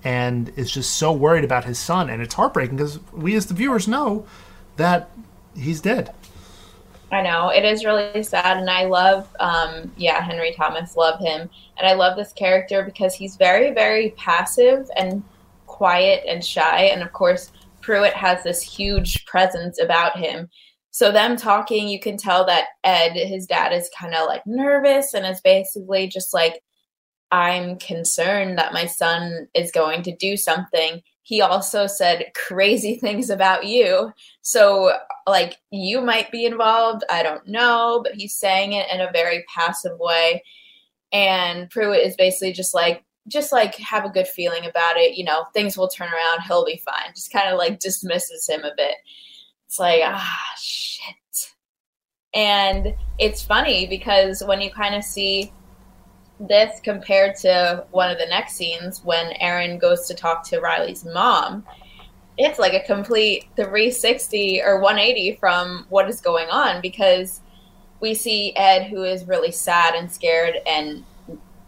[0.03, 3.53] and is just so worried about his son, and it's heartbreaking because we as the
[3.53, 4.25] viewers know
[4.77, 5.11] that
[5.55, 6.13] he's dead.
[7.11, 11.49] I know it is really sad, and I love, um, yeah, Henry Thomas, love him,
[11.77, 15.21] and I love this character because he's very, very passive and
[15.65, 17.51] quiet and shy, and of course,
[17.81, 20.49] Pruitt has this huge presence about him.
[20.91, 25.13] So them talking, you can tell that Ed, his dad, is kind of like nervous
[25.13, 26.61] and is basically just like,
[27.31, 31.01] I'm concerned that my son is going to do something
[31.31, 34.11] he also said crazy things about you.
[34.41, 34.91] So,
[35.25, 37.05] like, you might be involved.
[37.09, 40.43] I don't know, but he's saying it in a very passive way.
[41.13, 45.15] And Pruitt is basically just like, just like have a good feeling about it.
[45.15, 46.41] You know, things will turn around.
[46.41, 47.13] He'll be fine.
[47.15, 48.95] Just kind of like dismisses him a bit.
[49.67, 51.15] It's like, ah, shit.
[52.33, 55.53] And it's funny because when you kind of see
[56.47, 61.05] this compared to one of the next scenes when Erin goes to talk to Riley's
[61.05, 61.65] mom,
[62.37, 67.41] it's like a complete 360 or 180 from what is going on because
[67.99, 71.03] we see Ed who is really sad and scared and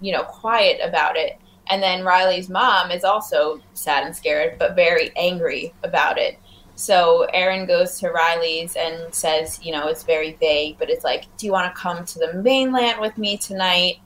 [0.01, 1.37] you know quiet about it.
[1.69, 6.39] And then Riley's mom is also sad and scared but very angry about it.
[6.75, 11.25] So Erin goes to Riley's and says you know it's very vague but it's like
[11.37, 13.97] do you want to come to the mainland with me tonight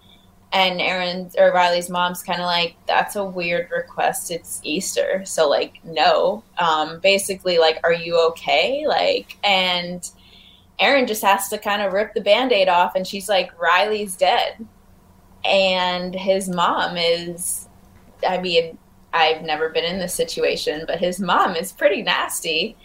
[0.57, 4.31] and Erin's or Riley's mom's kind of like, that's a weird request.
[4.31, 5.21] It's Easter.
[5.23, 6.43] So, like, no.
[6.57, 8.87] Um, basically, like, are you okay?
[8.87, 10.09] Like, and
[10.79, 12.95] Erin just has to kind of rip the band aid off.
[12.95, 14.65] And she's like, Riley's dead.
[15.45, 17.67] And his mom is,
[18.27, 18.79] I mean,
[19.13, 22.75] I've never been in this situation, but his mom is pretty nasty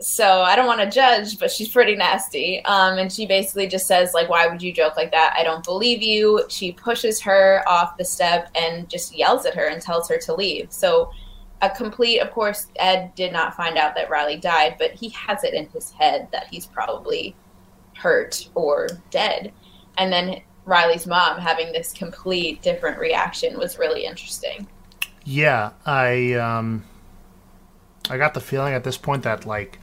[0.00, 2.64] so I don't want to judge, but she's pretty nasty.
[2.64, 5.34] Um, and she basically just says, like, why would you joke like that?
[5.36, 6.44] I don't believe you.
[6.48, 10.34] She pushes her off the step and just yells at her and tells her to
[10.34, 10.72] leave.
[10.72, 11.10] So
[11.60, 15.44] a complete, of course, Ed did not find out that Riley died, but he has
[15.44, 17.36] it in his head that he's probably
[17.94, 19.52] hurt or dead.
[19.98, 24.66] And then Riley's mom having this complete different reaction was really interesting.
[25.24, 26.84] Yeah, I um
[28.08, 29.78] I got the feeling at this point that like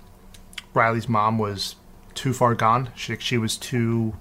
[0.78, 1.75] Riley's mom was
[2.13, 2.89] too far gone.
[2.95, 4.15] She she was too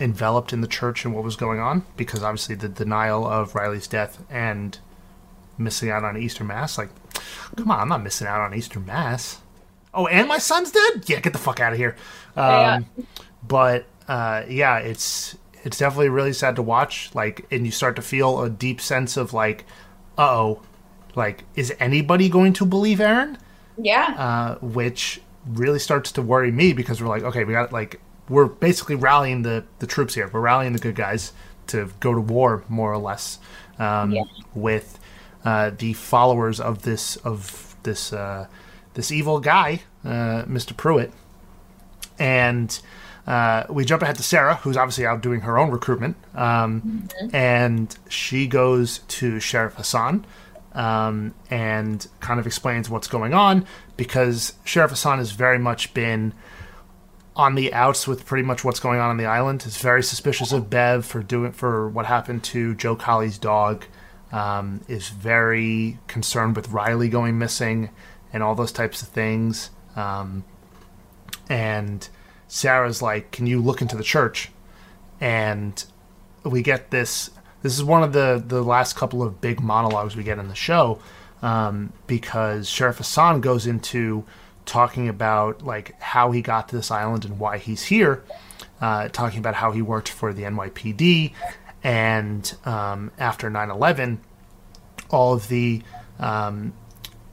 [0.00, 3.88] enveloped in the church and what was going on because obviously the denial of Riley's
[3.88, 4.78] death and
[5.56, 6.78] missing out on Easter Mass.
[6.78, 6.90] Like,
[7.56, 9.40] come on, I'm not missing out on Easter Mass.
[9.92, 11.04] Oh, and my son's dead.
[11.06, 11.96] Yeah, get the fuck out of here.
[12.36, 13.04] Um, yeah.
[13.46, 17.10] But uh, yeah, it's it's definitely really sad to watch.
[17.14, 19.64] Like, and you start to feel a deep sense of like,
[20.16, 20.62] oh,
[21.14, 23.38] like is anybody going to believe Erin?
[23.76, 24.14] Yeah.
[24.16, 28.46] Uh, which really starts to worry me because we're like, okay, we got like we're
[28.46, 30.28] basically rallying the the troops here.
[30.32, 31.32] We're rallying the good guys
[31.68, 33.38] to go to war, more or less,
[33.78, 34.24] um, yeah.
[34.54, 34.98] with
[35.44, 38.46] uh, the followers of this of this uh,
[38.94, 40.76] this evil guy, uh, Mr.
[40.76, 41.12] Pruitt,
[42.18, 42.80] and.
[43.26, 47.36] Uh, we jump ahead to Sarah, who's obviously out doing her own recruitment, um, mm-hmm.
[47.36, 50.24] and she goes to Sheriff Hassan,
[50.78, 53.66] um, and kind of explains what's going on
[53.96, 56.32] because Sheriff Hassan has very much been
[57.34, 59.66] on the outs with pretty much what's going on on the island.
[59.66, 63.84] Is very suspicious of Bev for doing for what happened to Joe Collie's dog.
[64.30, 67.88] Um, is very concerned with Riley going missing
[68.32, 69.70] and all those types of things.
[69.96, 70.44] Um,
[71.48, 72.08] and
[72.46, 74.52] Sarah's like, "Can you look into the church?"
[75.20, 75.82] And
[76.44, 77.30] we get this
[77.62, 80.54] this is one of the the last couple of big monologues we get in the
[80.54, 81.00] show
[81.42, 84.24] um, because Sheriff Hassan goes into
[84.64, 88.22] talking about like how he got to this island and why he's here,
[88.80, 91.32] uh, talking about how he worked for the NYPD,
[91.82, 94.18] and um, after 9/11,
[95.10, 95.82] all of the
[96.18, 96.72] um,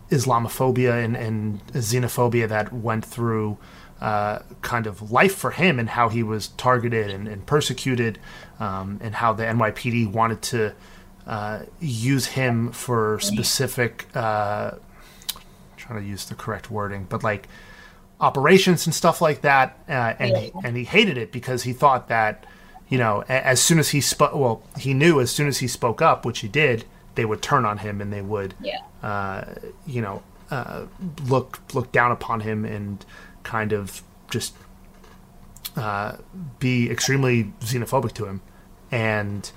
[0.10, 3.58] Islamophobia and, and, xenophobia that went through
[4.00, 8.20] uh, kind of life for him and how he was targeted and, and persecuted
[8.60, 10.74] um, and how the NYPD wanted to
[11.28, 14.06] uh, use him for specific.
[14.16, 14.72] Uh,
[15.78, 17.48] trying to use the correct wording, but like
[18.20, 19.78] operations and stuff like that.
[19.88, 20.40] Uh, and yeah.
[20.40, 22.46] he, and he hated it because he thought that
[22.90, 26.02] you know as soon as he spoke, well, he knew as soon as he spoke
[26.02, 26.86] up, which he did,
[27.16, 28.80] they would turn on him and they would, yeah.
[29.02, 29.46] uh,
[29.88, 30.86] you know, uh,
[31.26, 33.06] look look down upon him and
[33.44, 34.54] kind of just
[35.76, 36.18] uh,
[36.60, 38.42] be extremely xenophobic to him,
[38.92, 39.52] and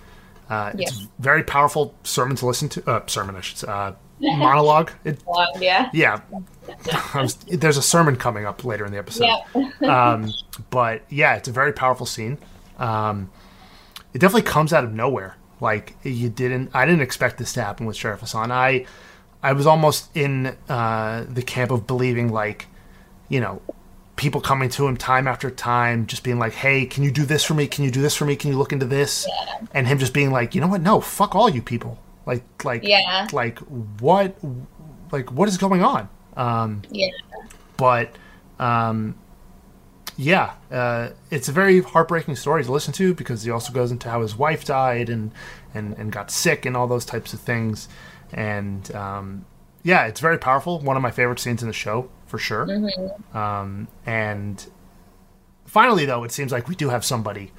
[0.51, 0.89] uh, yeah.
[0.89, 2.91] it's very powerful sermon to listen to.
[2.91, 4.91] Uh, sermon, I should say, uh, monologue.
[5.05, 5.23] It,
[5.59, 6.21] yeah, yeah.
[7.15, 9.29] Was, there's a sermon coming up later in the episode.
[9.55, 9.71] Yeah.
[10.13, 10.33] um,
[10.71, 12.39] but yeah, it's a very powerful scene.
[12.79, 13.31] Um,
[14.13, 15.37] it definitely comes out of nowhere.
[15.61, 18.53] Like you didn't, I didn't expect this to happen with Sheriff Hassan.
[18.53, 18.87] I,
[19.43, 22.67] I was almost in uh, the camp of believing like,
[23.29, 23.61] you know,
[24.19, 27.45] people coming to him time after time, just being like, "Hey, can you do this
[27.45, 27.67] for me?
[27.67, 28.37] Can you do this for me?
[28.37, 29.67] Can you look into this?" Yeah.
[29.73, 30.83] And him just being like, "You know what?
[30.83, 31.99] No, fuck all you people.
[32.27, 33.27] Like, like, yeah.
[33.33, 33.59] like
[34.01, 34.37] what,
[35.11, 37.09] like what is going on?" Um, yeah.
[37.79, 38.11] But,
[38.59, 39.15] um,
[40.17, 44.11] yeah, uh, it's a very heartbreaking story to listen to because he also goes into
[44.11, 45.31] how his wife died and
[45.73, 47.89] and and got sick and all those types of things,
[48.33, 49.47] and um,
[49.85, 50.81] yeah, it's very powerful.
[50.81, 52.67] One of my favorite scenes in the show for sure.
[52.67, 53.37] Mm-hmm.
[53.37, 54.65] Um, and
[55.67, 57.51] finally, though, it seems like we do have somebody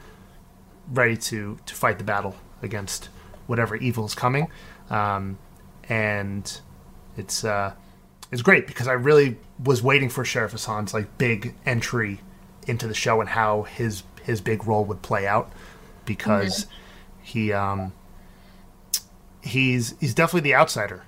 [0.91, 3.09] ready to to fight the battle against
[3.47, 4.49] whatever evil is coming,
[4.89, 5.37] um,
[5.89, 6.61] and
[7.17, 7.73] it's uh,
[8.31, 12.21] it's great because I really was waiting for Sheriff Hassan's like big entry
[12.67, 15.51] into the show and how his his big role would play out
[16.05, 16.73] because mm-hmm.
[17.23, 17.93] he um,
[19.41, 21.03] he's he's definitely the outsider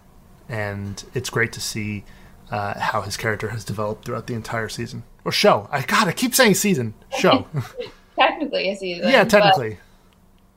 [0.50, 2.04] and it's great to see
[2.52, 5.68] uh, how his character has developed throughout the entire season or show.
[5.72, 7.48] I God, I keep saying season show.
[8.20, 9.10] technically a season.
[9.10, 9.80] yeah, technically.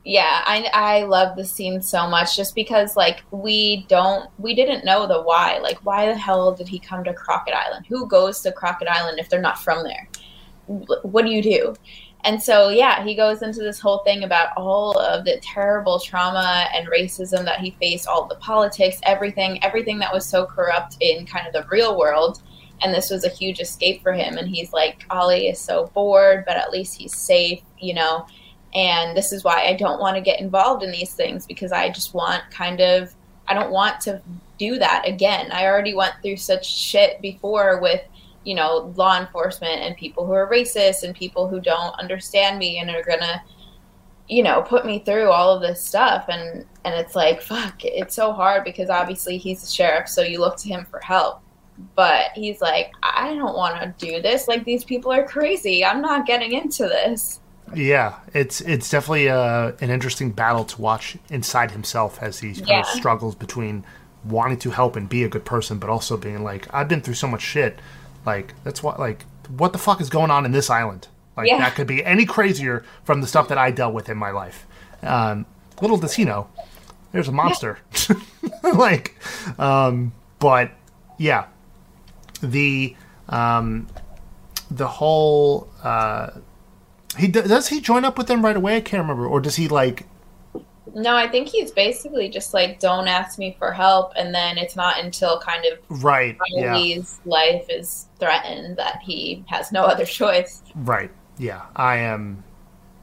[0.04, 4.84] yeah, I I love the scene so much just because like we don't we didn't
[4.84, 5.58] know the why.
[5.58, 7.86] Like why the hell did he come to Crockett Island?
[7.88, 10.08] Who goes to Crockett Island if they're not from there?
[10.66, 11.74] What do you do?
[12.24, 16.68] And so yeah, he goes into this whole thing about all of the terrible trauma
[16.74, 21.26] and racism that he faced, all the politics, everything, everything that was so corrupt in
[21.26, 22.42] kind of the real world.
[22.82, 24.36] And this was a huge escape for him.
[24.36, 28.26] And he's like, Ali is so bored, but at least he's safe, you know
[28.74, 31.90] and this is why I don't want to get involved in these things because I
[31.90, 33.14] just want kind of
[33.46, 34.22] I don't want to
[34.58, 35.52] do that again.
[35.52, 38.00] I already went through such shit before with
[38.44, 42.78] you know law enforcement and people who are racist and people who don't understand me
[42.78, 43.42] and are gonna
[44.28, 46.26] you know put me through all of this stuff.
[46.28, 50.40] And and it's like fuck it's so hard because obviously he's a sheriff so you
[50.40, 51.40] look to him for help.
[51.96, 54.46] But he's like i don't want to do this.
[54.48, 55.84] Like these people are crazy.
[55.84, 57.40] I'm not getting into this.
[57.74, 62.68] Yeah, it's it's definitely uh, an interesting battle to watch inside himself as he kind
[62.68, 62.80] Yeah.
[62.80, 63.84] of struggles between
[64.24, 67.14] wanting to help and be a good person, but also being like, I've been through
[67.14, 67.78] so much shit.
[68.26, 71.08] Like that's what like what the fuck is going on in this island?
[71.36, 71.58] Like Yeah.
[71.58, 74.66] that could be any crazier from the stuff that I dealt with in my life.
[75.02, 75.46] Um,
[75.80, 76.48] little does he know,
[77.12, 77.78] there's a monster.
[78.62, 79.16] like,
[79.58, 80.70] um, but
[81.18, 81.46] yeah,
[82.42, 82.96] the
[83.28, 83.86] um,
[84.70, 85.68] the whole.
[85.82, 86.30] Uh,
[87.18, 88.76] he does he join up with them right away?
[88.76, 90.06] I can't remember, or does he like?
[90.94, 94.12] No, I think he's basically just like, don't ask me for help.
[94.16, 99.72] And then it's not until kind of Right, yeah, life is threatened that he has
[99.72, 100.62] no other choice.
[100.74, 101.62] right, yeah.
[101.74, 102.44] I am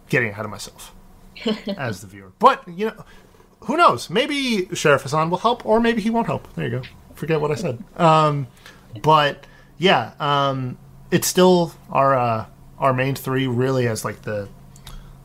[0.10, 0.94] getting ahead of myself
[1.78, 3.06] as the viewer, but you know,
[3.62, 4.10] who knows?
[4.10, 6.52] Maybe Sheriff Hassan will help, or maybe he won't help.
[6.56, 6.82] There you go.
[7.16, 7.84] Forget what I said.
[7.98, 8.48] Um,
[9.04, 9.46] but
[9.78, 10.78] yeah, um,
[11.12, 12.46] it's still our uh,
[12.80, 14.50] our main three really as like the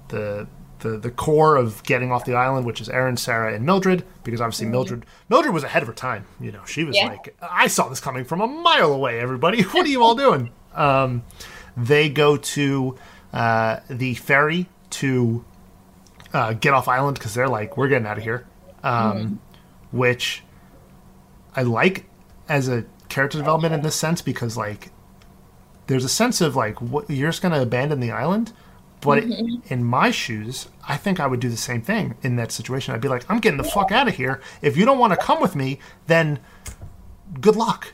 [0.08, 0.46] the
[0.92, 4.40] the the core of getting off the island, which is Erin, Sarah, and Mildred, because
[4.40, 6.26] obviously Mildred Mildred was ahead of her time.
[6.40, 7.08] You know, she was Yeah.
[7.08, 9.20] like, I saw this coming from a mile away.
[9.20, 10.50] Everybody, what are you all doing?
[10.74, 11.22] Um,
[11.76, 12.96] they go to
[13.32, 15.44] uh, the ferry to
[16.32, 18.46] uh, get off island because they're like, we're getting out of here,
[18.82, 19.40] um,
[19.90, 20.42] which
[21.54, 22.04] I like
[22.48, 24.90] as a character development in this sense because like
[25.86, 28.52] there's a sense of like what you're just going to abandon the island
[29.00, 29.72] but mm-hmm.
[29.72, 33.00] in my shoes i think i would do the same thing in that situation i'd
[33.00, 35.40] be like i'm getting the fuck out of here if you don't want to come
[35.40, 36.38] with me then
[37.40, 37.92] good luck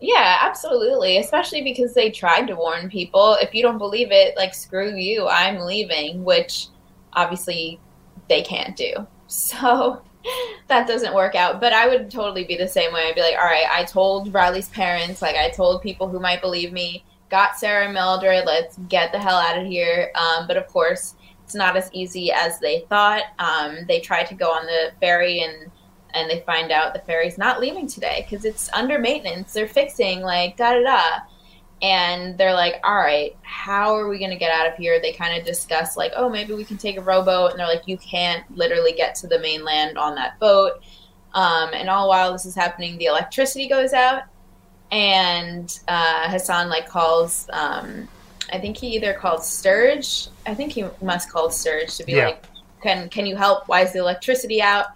[0.00, 1.18] Yeah, absolutely.
[1.18, 3.36] Especially because they tried to warn people.
[3.40, 6.68] If you don't believe it, like, screw you, I'm leaving, which
[7.14, 7.80] obviously
[8.28, 9.06] they can't do.
[9.30, 10.00] So
[10.68, 11.60] that doesn't work out.
[11.60, 13.02] But I would totally be the same way.
[13.02, 16.40] I'd be like, all right, I told Riley's parents, like, I told people who might
[16.40, 20.10] believe me, got Sarah Mildred, let's get the hell out of here.
[20.14, 21.14] Um, but of course,
[21.44, 23.22] it's not as easy as they thought.
[23.38, 25.70] Um, they try to go on the ferry and
[26.14, 29.52] and they find out the ferry's not leaving today because it's under maintenance.
[29.52, 31.18] They're fixing like da da da,
[31.82, 35.12] and they're like, "All right, how are we going to get out of here?" They
[35.12, 37.98] kind of discuss like, "Oh, maybe we can take a rowboat," and they're like, "You
[37.98, 40.82] can't literally get to the mainland on that boat."
[41.34, 44.22] Um, and all while this is happening, the electricity goes out,
[44.90, 47.48] and uh, Hassan like calls.
[47.52, 48.08] Um,
[48.52, 50.28] I think he either called Sturge.
[50.46, 52.26] I think he must call Sturge to be Yeah.
[52.26, 52.44] like,
[52.82, 53.68] "Can can you help?
[53.68, 54.86] Why is the electricity out?"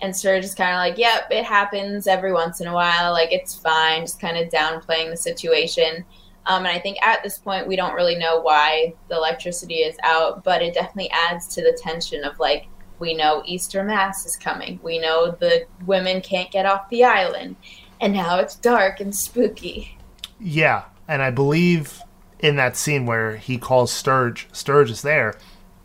[0.00, 3.12] And Sturge is kind of like, "Yep, it happens every once in a while.
[3.12, 6.04] Like it's fine." Just kind of downplaying the situation.
[6.46, 9.96] Um, and I think at this point we don't really know why the electricity is
[10.02, 12.66] out, but it definitely adds to the tension of like
[12.98, 14.80] we know Easter Mass is coming.
[14.82, 17.56] We know the women can't get off the island,
[18.00, 19.98] and now it's dark and spooky.
[20.40, 22.00] yeah and i believe
[22.40, 25.36] in that scene where he calls sturge sturge is there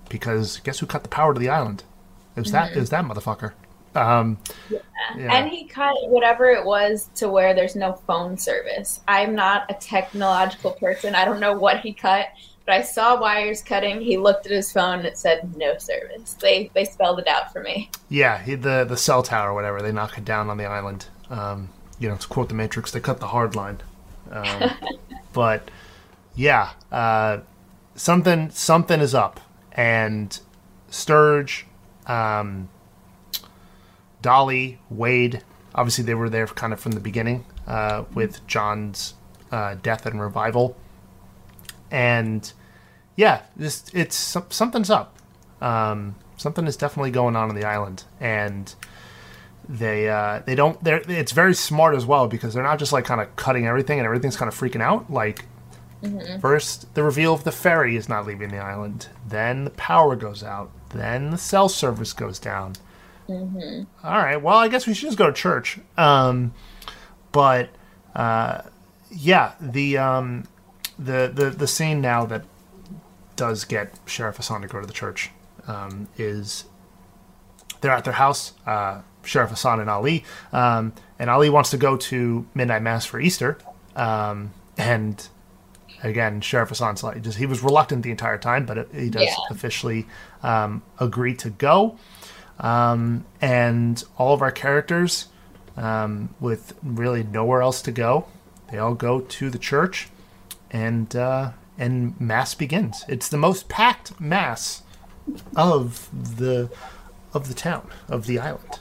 [0.09, 1.84] because guess who cut the power to the island
[2.36, 3.53] it was that it was that motherfucker
[3.95, 4.38] um
[5.18, 5.38] yeah.
[5.38, 9.01] And he cut whatever it was to where there's no phone service.
[9.07, 11.16] I'm not a technological person.
[11.16, 12.28] I don't know what he cut,
[12.66, 14.01] but I saw wires cutting.
[14.01, 16.34] He looked at his phone and it said no service.
[16.36, 17.89] They they spelled it out for me.
[18.09, 21.05] Yeah, he, the the cell tower, or whatever, they knock it down on the island.
[21.30, 21.70] Um,
[22.04, 23.80] you know, to quote the Matrix, they cut the hard line.
[24.30, 24.72] Um,
[25.34, 25.72] but
[26.36, 27.39] yeah, uh,
[27.95, 29.39] something something is up,
[29.72, 30.38] and
[30.89, 31.66] Sturge,
[32.06, 32.68] um,
[34.22, 35.43] Dolly, Wade,
[35.74, 39.14] obviously they were there kind of from the beginning uh, with John's
[39.49, 40.76] uh, death and revival,
[41.89, 42.51] and
[43.16, 44.18] yeah, this it's
[44.49, 45.16] something's up.
[45.62, 48.76] Um, something is definitely going on on the island, and
[49.68, 50.82] they uh, they don't.
[50.84, 53.99] They're it's very smart as well because they're not just like kind of cutting everything
[53.99, 55.11] and everything's kind of freaking out.
[55.11, 55.45] Like
[56.41, 59.07] first, the reveal of the ferry is not leaving the island.
[59.28, 60.72] Then the power goes out.
[60.89, 62.74] Then the cell service goes down.
[64.03, 64.36] All right.
[64.41, 65.80] Well, I guess we should just go to church.
[65.97, 66.53] Um,
[67.32, 67.70] but
[68.16, 68.64] uh,
[69.09, 70.43] yeah, the um,
[70.99, 72.43] the the the scene now that
[73.36, 75.32] does get Sheriff Hassan to go to the church
[75.68, 76.66] um, is
[77.82, 81.97] they're at their house, uh, Sheriff Hassan and Ali, um, and Ali wants to go
[81.97, 83.57] to midnight mass for Easter,
[83.95, 85.28] um, and
[86.03, 89.36] again, Sheriff Hassan's like just he was reluctant the entire time, but he does Yeah.
[89.49, 90.05] officially
[90.43, 91.97] um, agree to go,
[92.59, 95.28] um, and all of our characters,
[95.78, 98.26] um, with really nowhere else to go,
[98.71, 100.09] they all go to the church,
[100.71, 103.03] and uh, and mass begins.
[103.07, 104.84] It's the most packed mass
[105.55, 106.69] of the
[107.34, 108.80] of the town of the island.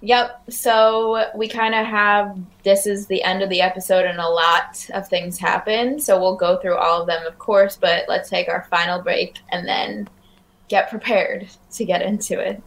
[0.00, 0.44] Yep.
[0.50, 4.88] So we kind of have this is the end of the episode, and a lot
[4.94, 5.98] of things happen.
[5.98, 9.38] So we'll go through all of them, of course, but let's take our final break
[9.50, 10.08] and then
[10.68, 12.62] get prepared to get into it.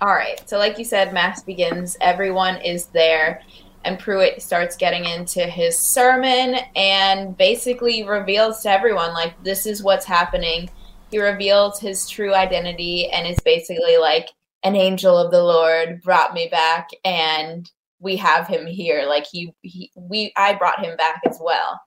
[0.00, 0.40] All right.
[0.48, 1.96] So, like you said, Mass begins.
[2.00, 3.42] Everyone is there,
[3.84, 9.82] and Pruitt starts getting into his sermon and basically reveals to everyone, like, this is
[9.82, 10.70] what's happening.
[11.10, 14.28] He reveals his true identity and is basically like,
[14.66, 19.06] an angel of the Lord brought me back, and we have him here.
[19.06, 21.80] Like he, he we, I brought him back as well.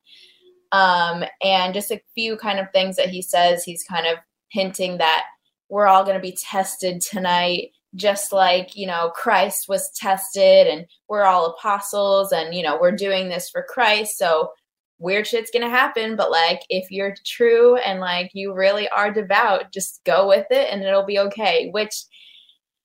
[0.71, 3.65] Um, and just a few kind of things that he says.
[3.65, 4.17] He's kind of
[4.47, 5.25] hinting that
[5.67, 10.85] we're all going to be tested tonight, just like you know Christ was tested, and
[11.09, 14.17] we're all apostles, and you know we're doing this for Christ.
[14.17, 14.53] So
[14.99, 19.73] weird shit's gonna happen, but like if you're true and like you really are devout,
[19.73, 21.69] just go with it, and it'll be okay.
[21.73, 22.05] Which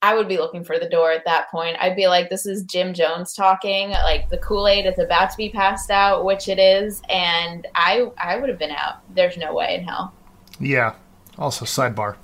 [0.05, 1.77] I would be looking for the door at that point.
[1.81, 3.91] I'd be like, this is Jim Jones talking.
[3.91, 8.11] Like the Kool Aid is about to be passed out, which it is, and I
[8.23, 8.97] I would have been out.
[9.15, 10.13] There's no way in hell.
[10.61, 10.95] Yeah.
[11.39, 12.17] Also, sidebar.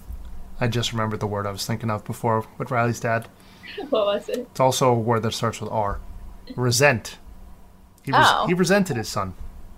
[0.61, 3.28] I just remembered the word I was thinking of before with Riley's dad.
[3.89, 4.41] what was it?
[4.51, 6.01] It's also a word that starts with R.
[6.57, 7.16] Resent.
[8.03, 8.47] He, res- Oh.
[8.47, 9.35] he resented his son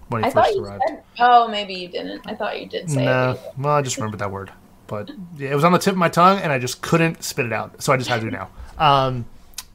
[0.09, 0.83] when he I thought first you arrived.
[0.89, 1.03] said.
[1.21, 2.23] Oh, maybe you didn't.
[2.27, 3.41] I thought you did say No, it.
[3.59, 4.51] well, I just remembered that word,
[4.87, 7.53] but it was on the tip of my tongue, and I just couldn't spit it
[7.53, 8.51] out, so I just had to now.
[8.79, 9.25] Um,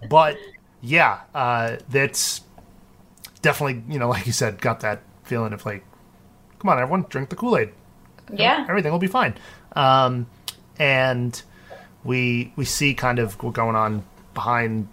[0.10, 0.38] but
[0.82, 2.42] yeah, uh, that's
[3.42, 5.84] definitely you know, like you said, got that feeling of like,
[6.60, 7.70] come on, everyone, drink the Kool Aid,
[8.32, 8.66] Yeah.
[8.70, 9.36] everything will be fine.
[9.76, 10.28] Um,
[10.80, 11.42] and
[12.04, 14.04] we we see kind of what's going on
[14.34, 14.88] behind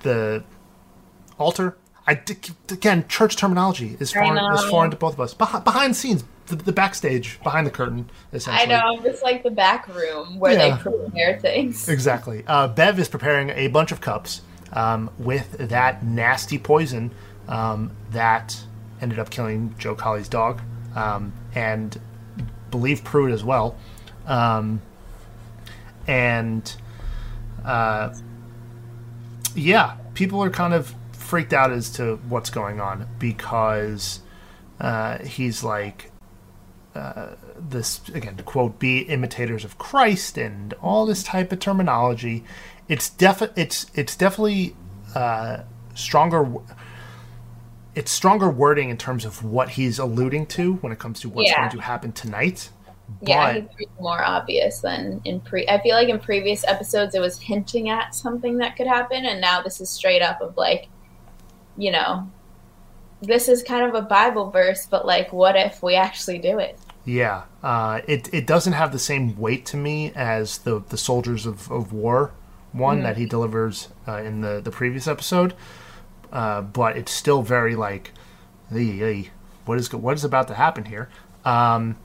[0.00, 0.42] the
[1.38, 1.76] altar.
[2.06, 2.20] I
[2.70, 5.34] again, church terminology is foreign is foreign to both of us.
[5.34, 9.00] Behind, behind scenes, the, the backstage, behind the curtain, Essentially, I know.
[9.04, 10.76] It's like the back room where Yeah.
[10.76, 11.88] they prepare things.
[11.96, 12.44] Exactly.
[12.46, 14.42] Uh, Bev is preparing a bunch of cups
[14.72, 17.10] um, with that nasty poison
[17.48, 18.58] um, that
[19.00, 20.60] ended up killing Joe Collie's dog,
[20.94, 22.00] um, and
[22.70, 23.76] believe Pruitt as well.
[24.26, 24.80] Um,
[26.06, 26.74] and
[27.64, 28.14] uh,
[29.54, 34.20] yeah, people are kind of freaked out as to what's going on because
[34.80, 36.10] uh, he's like
[37.58, 42.44] this again to quote be imitators of Christ and all this type of terminology.
[42.88, 44.76] It's def it's it's definitely
[45.14, 45.62] uh,
[45.94, 46.48] stronger.
[47.94, 51.48] It's stronger wording in terms of what he's alluding to when it comes to what's
[51.50, 51.60] Yeah.
[51.60, 52.68] going to happen tonight.
[53.22, 55.66] Yeah, But- he's more obvious than in pre.
[55.68, 59.40] I feel like in previous episodes it was hinting at something that could happen, and
[59.40, 60.88] now this is straight up of like,
[61.78, 62.28] you know,
[63.22, 66.78] this is kind of a Bible verse, but like, what if we actually do it?
[67.06, 71.46] Yeah, uh, it it doesn't have the same weight to me as the the Soldiers
[71.46, 72.32] of, of War
[72.72, 75.54] one that he delivers uh, in the the previous episode,
[76.32, 78.12] uh, but it's still very like,
[78.70, 79.30] "Hey, hey,
[79.64, 81.08] what is what is about to happen here?
[81.44, 81.96] Um,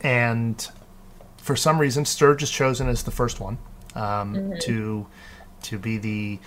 [0.00, 0.66] and
[1.36, 3.58] for some reason, Sturge is chosen as the first one
[3.94, 5.06] um, to
[5.64, 6.38] to be the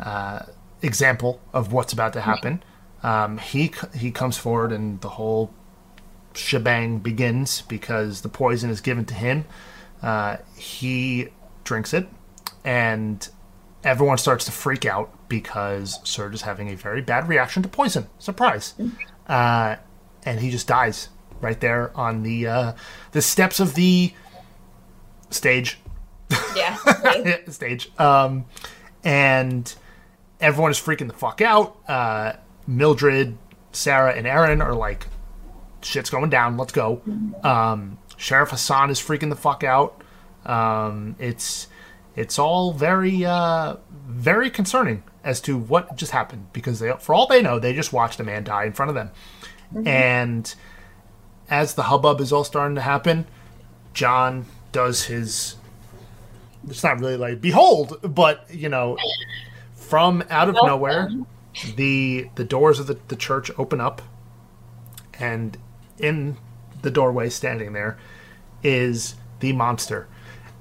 [0.00, 0.40] uh,
[0.82, 2.62] example of what's about to happen.
[3.02, 5.52] Um, he he comes forward, and the whole
[6.34, 9.44] shebang begins because the poison is given to him.
[10.02, 11.28] Uh, he
[11.64, 12.06] drinks it,
[12.64, 13.28] and
[13.82, 18.08] everyone starts to freak out because Sturge is having a very bad reaction to poison.
[18.18, 18.74] Surprise!
[19.26, 19.76] Uh,
[20.24, 21.08] and he just dies
[21.40, 22.72] right there on the uh,
[23.12, 24.12] the steps of the
[25.30, 25.78] stage.
[26.56, 26.76] Yeah,
[27.48, 27.90] stage.
[27.98, 28.46] Um,
[29.04, 29.72] and
[30.40, 31.76] everyone is freaking the fuck out.
[31.88, 32.34] Uh,
[32.66, 33.36] Mildred,
[33.72, 35.06] Sarah, and Erin are like,
[35.84, 36.56] shit's going down.
[36.56, 37.02] Let's go.
[37.42, 40.02] Um, Sheriff Hassan is freaking the fuck out.
[40.44, 41.68] Um, it's
[42.16, 43.76] it's all very uh,
[44.06, 47.92] very concerning as to what just happened because they, for all they know, they just
[47.92, 49.10] watched a man die in front of them.
[49.84, 50.54] And
[51.48, 53.26] as the hubbub is all starting to happen,
[53.92, 55.56] John does his.
[56.68, 58.96] It's not really like behold, but you know,
[59.74, 61.10] from out of nowhere,
[61.76, 64.02] the the doors of the, the church open up,
[65.18, 65.58] and
[65.98, 66.36] in
[66.82, 67.98] the doorway, standing there,
[68.62, 70.06] is the monster.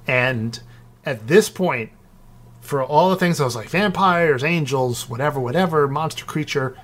[0.07, 0.59] And
[1.05, 1.91] at this point,
[2.61, 6.77] for all the things I was like vampires, angels, whatever, whatever, monster creature,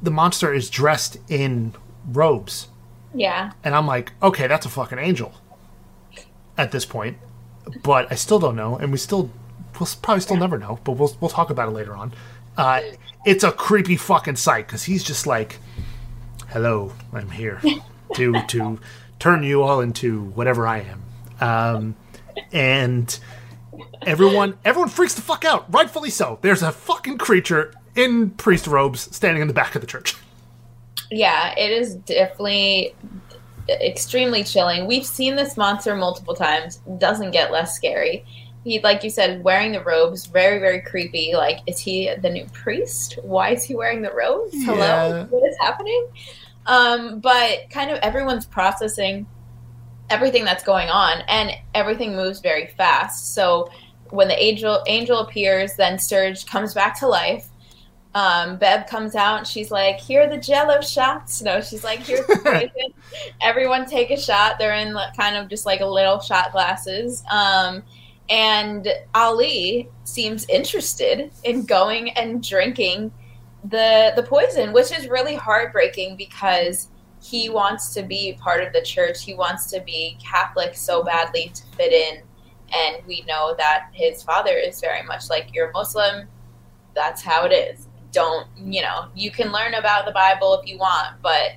[0.00, 1.74] the monster is dressed in
[2.06, 2.68] robes.
[3.14, 3.52] Yeah.
[3.64, 5.34] And I'm like, okay, that's a fucking angel
[6.56, 7.18] at this point.
[7.82, 9.30] But I still don't know, and we still,
[9.78, 12.12] we'll probably still never know, but we'll, we'll talk about it later on.
[12.56, 12.80] Uh,
[13.26, 15.58] it's a creepy fucking sight because he's just like,
[16.58, 17.62] hello, I'm here
[18.14, 18.80] to, to
[19.20, 21.02] turn you all into whatever I am.
[21.40, 21.96] Um,
[22.50, 23.16] and
[24.02, 26.40] everyone, everyone freaks the fuck out, rightfully so.
[26.42, 30.16] There's a fucking creature in priest robes standing in the back of the church.
[31.12, 32.92] Yeah, it is definitely
[33.68, 34.88] extremely chilling.
[34.88, 36.80] We've seen this monster multiple times.
[36.98, 38.24] Doesn't get less scary.
[38.64, 41.34] He, like you said, wearing the robes, very, very creepy.
[41.34, 43.16] Like, is he the new priest?
[43.22, 44.54] Why is he wearing the robes?
[44.54, 44.64] Yeah.
[44.64, 46.08] Hello, what is happening?
[46.68, 49.26] Um, but kind of everyone's processing
[50.10, 53.34] everything that's going on, and everything moves very fast.
[53.34, 53.70] So
[54.10, 57.48] when the angel angel appears, then Sturge comes back to life.
[58.14, 62.00] Um, Bev comes out and she's like, "Here are the Jello shots." No, she's like,
[62.00, 62.92] "Here's the poison."
[63.40, 64.58] Everyone take a shot.
[64.58, 67.22] They're in like, kind of just like a little shot glasses.
[67.30, 67.82] Um,
[68.30, 73.12] and Ali seems interested in going and drinking
[73.64, 76.88] the the poison, which is really heartbreaking because
[77.20, 79.24] he wants to be part of the church.
[79.24, 82.22] He wants to be Catholic so badly to fit in.
[82.72, 86.28] And we know that his father is very much like you're Muslim.
[86.94, 87.88] That's how it is.
[88.12, 89.08] Don't you know?
[89.14, 91.52] You can learn about the Bible if you want, but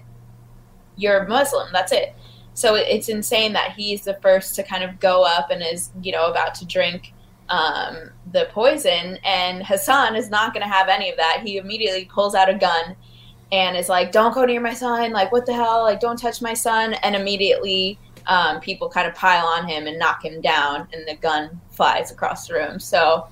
[0.95, 1.68] you're Muslim.
[1.72, 2.16] That's it.
[2.54, 6.12] So it's insane that he's the first to kind of go up and is you
[6.12, 7.14] know about to drink
[7.52, 11.41] um, the poison, and Hassan is not going to have any of that.
[11.43, 12.95] He immediately pulls out a gun
[13.52, 15.12] and is like, "Don't go near my son!
[15.12, 15.84] Like, what the hell?
[15.84, 19.99] Like, don't touch my son!" And immediately, um, people kind of pile on him and
[19.99, 22.80] knock him down, and the gun flies across the room.
[22.80, 23.28] So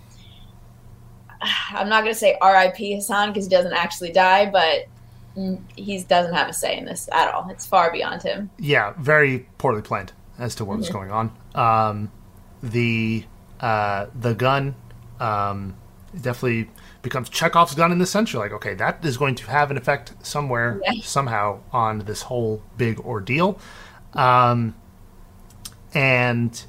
[1.41, 2.95] I'm not going to say R.I.P.
[2.95, 4.87] Hassan because he doesn't actually die, but
[5.77, 7.49] he doesn't have a say in this at all.
[7.49, 8.49] It's far beyond him.
[8.57, 11.31] yeah, very poorly planned as to what was going on.
[11.55, 12.11] Um,
[12.61, 13.23] the
[13.59, 14.75] uh, the gun
[15.19, 15.75] um,
[16.19, 16.69] definitely
[17.01, 18.33] becomes Chekhov's gun in the sense.
[18.33, 21.01] You're like, okay, that is going to have an effect somewhere, Yeah.
[21.03, 23.59] somehow on this whole big ordeal.
[24.13, 24.75] Um,
[25.93, 26.63] and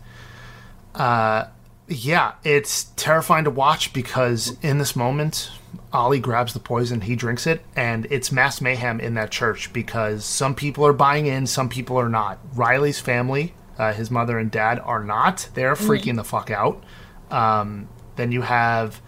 [0.95, 1.47] uh,
[1.89, 5.51] yeah, it's terrifying to watch because in this moment,
[5.93, 10.25] Ali grabs the poison, he drinks it, and it's mass mayhem in that church because
[10.25, 12.39] some people are buying in, some people are not.
[12.55, 15.49] Riley's family, uh, his mother and dad, are not.
[15.55, 16.85] They're freaking the fuck out.
[17.31, 19.01] Um, then you have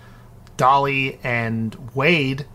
[0.57, 2.47] Dolly and Wade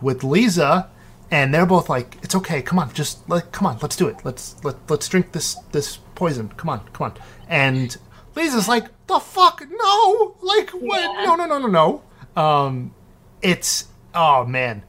[0.00, 0.88] with Leeza,
[1.30, 4.16] and they're both like, "It's okay, come on, just like, come on, let's do it.
[4.24, 6.48] Let's let let's drink this this poison.
[6.56, 7.96] Come on, come on." And
[8.34, 10.34] Leeza's like, "The fuck, no!
[10.42, 11.00] Like, what?
[11.00, 11.26] Yeah.
[11.26, 12.92] No, no, no, no, no." Um,
[13.40, 13.86] it's
[14.16, 14.82] oh man,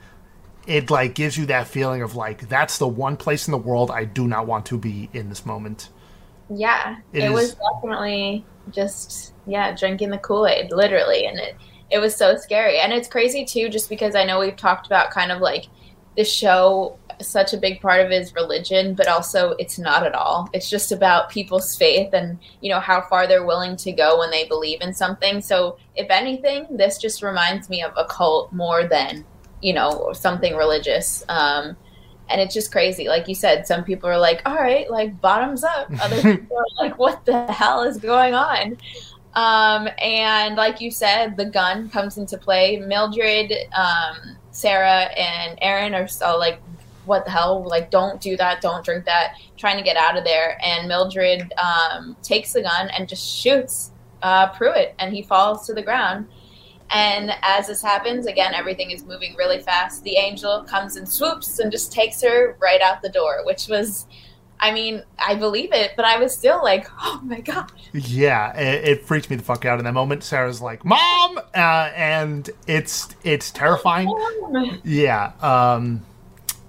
[0.66, 3.92] it like gives you that feeling of like that's the one place in the world
[3.92, 5.90] I do not want to be in this moment.
[6.56, 11.56] Yeah, It it, was definitely just yeah, drinking the Kool Aid, literally, and it
[11.90, 15.12] it was so scary, and it's crazy too, just because I know we've talked about
[15.12, 15.66] kind of like
[16.18, 16.98] the show.
[17.22, 20.50] Such a big part of is religion, but also it's not at all.
[20.52, 24.32] It's just about people's faith and you know how far they're willing to go when
[24.32, 25.40] they believe in something.
[25.40, 29.26] So, if anything, this just reminds me of a cult more than
[29.62, 31.24] you know something religious.
[31.30, 31.78] Um,
[32.30, 33.08] and it's just crazy.
[33.08, 36.84] Like you said, some people are like, "All right, like bottoms up." Other people are
[36.86, 38.78] like, "What the hell is going on?"
[39.36, 42.78] Um, and like you said, the gun comes into play.
[42.78, 46.60] Mildred, um, Sarah, and Erin are all like,
[47.06, 47.64] "What the hell?
[47.68, 48.62] Like, don't do that!
[48.62, 50.58] Don't drink that!" Trying to get out of there.
[50.64, 53.92] And Mildred um, takes the gun and just shoots
[54.22, 56.28] uh, Pruitt, and he falls to the ground.
[56.94, 60.04] And as this happens, again, everything is moving really fast.
[60.04, 64.06] The angel comes and swoops and just takes her right out the door, which was,
[64.60, 67.72] I mean, I believe it, but I was still like, oh my God.
[67.94, 70.24] Yeah, it, it freaked me the fuck out in that moment.
[70.24, 74.08] Sarah's like, "Mom," uh, and it's it's terrifying.
[74.84, 76.04] Yeah, um,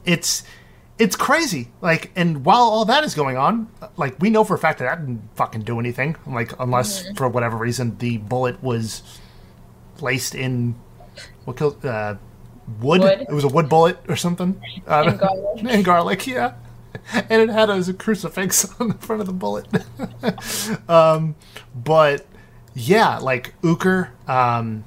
[0.05, 0.43] it's
[0.99, 1.69] it's crazy.
[1.81, 4.89] Like, and while all that is going on, like we know for a fact that
[4.89, 6.17] I didn't fucking do anything.
[6.27, 7.15] Like, unless Mm-hmm.
[7.17, 9.03] for whatever reason the bullet was
[10.05, 10.75] laced in
[11.45, 12.15] what killed uh,
[12.81, 13.01] wood.
[13.01, 13.21] Wood.
[13.29, 14.61] It was a wood bullet or something.
[14.87, 15.65] Uh, And garlic.
[15.75, 16.53] and garlic, yeah.
[17.29, 19.67] And it had as a crucifix on the front of the bullet.
[20.89, 21.35] um,
[21.75, 22.27] but
[22.75, 24.85] yeah, like Ooker, um,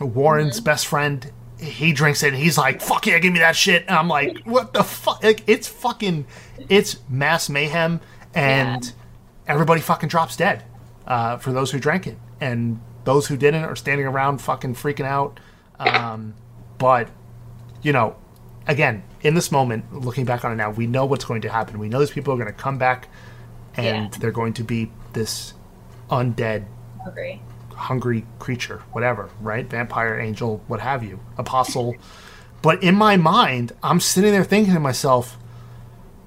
[0.00, 0.64] Warren's Mm-hmm.
[0.64, 3.82] best friend, he drinks it and he's like, fuck yeah, give me that shit.
[3.86, 5.22] And I'm like, what the fuck?
[5.22, 6.26] Like, it's fucking,
[6.68, 8.00] it's mass mayhem
[8.34, 8.90] and Yeah.
[9.46, 10.64] everybody fucking drops dead
[11.06, 12.18] uh, for those who drank it.
[12.40, 15.38] And those who didn't are standing around fucking freaking out.
[15.78, 16.34] Um,
[16.78, 17.08] but,
[17.82, 18.16] you know,
[18.66, 21.78] again, in this moment, looking back on it now, we know what's going to happen.
[21.78, 23.08] We know these people are going to come back
[23.76, 24.18] and Yeah.
[24.20, 25.54] they're going to be this
[26.10, 26.64] undead
[27.06, 27.40] Agree.
[27.74, 29.68] hungry creature, whatever, right?
[29.68, 31.94] Vampire, angel, what have you, apostle.
[32.62, 35.36] but in my mind, I'm sitting there thinking to myself,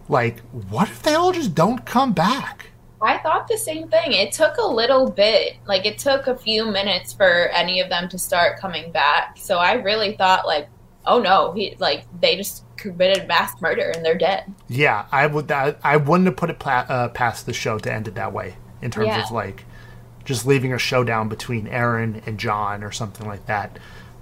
[0.09, 2.66] like, what if they all just don't come back?
[3.02, 4.14] I thought the same thing.
[4.14, 8.10] It took a little bit, like it took a few minutes for any of them
[8.10, 9.38] to start coming back.
[9.38, 10.68] So I really thought, like,
[11.06, 14.52] oh no, he like they just committed mass murder and they're dead.
[14.68, 15.52] Yeah, I would.
[15.52, 18.34] I, I wouldn't have put it pla- uh, past the show to end it that
[18.34, 19.24] way in terms Yeah.
[19.24, 19.65] of like
[20.26, 23.78] just leaving a showdown between Erin and John or something like that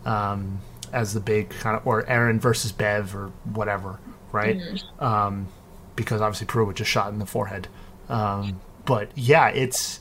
[0.05, 0.59] um,
[0.93, 3.99] as the big kind of or Erin versus Bev or whatever,
[4.31, 4.61] right?
[4.99, 5.47] Um,
[5.95, 7.67] because obviously Pruitt was just shot in the forehead.
[8.09, 9.99] Um, but yeah, it's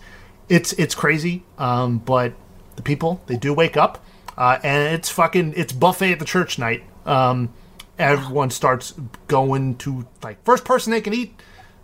[0.49, 1.43] it's it's crazy.
[1.59, 2.35] Um, but
[2.77, 4.05] the people they do wake up,
[4.37, 6.85] uh, and it's fucking it's buffet at the church night.
[7.07, 7.53] Um,
[7.99, 8.95] everyone starts
[9.29, 11.41] going to like first person they can eat,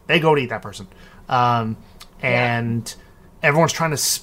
[0.07, 0.89] they go to eat that person,
[1.29, 1.77] um,
[2.21, 2.95] and
[3.43, 4.21] everyone's trying to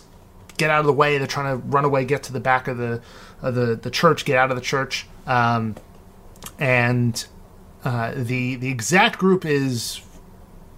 [0.58, 1.18] get out of the way.
[1.18, 3.02] They're trying to run away, get to the back of the
[3.42, 5.76] of the the church, get out of the church, um,
[6.60, 7.26] and
[7.84, 10.02] uh, the the exact group is,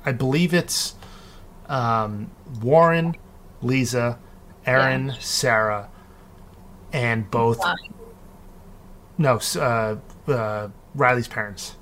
[0.05, 0.95] I believe it's
[1.69, 2.29] um,
[2.61, 3.15] Warren,
[3.63, 4.17] Leeza,
[4.65, 5.89] Erin, Sarah,
[6.91, 7.59] and both.
[9.17, 9.95] No, uh,
[10.31, 11.75] uh, Riley's parents.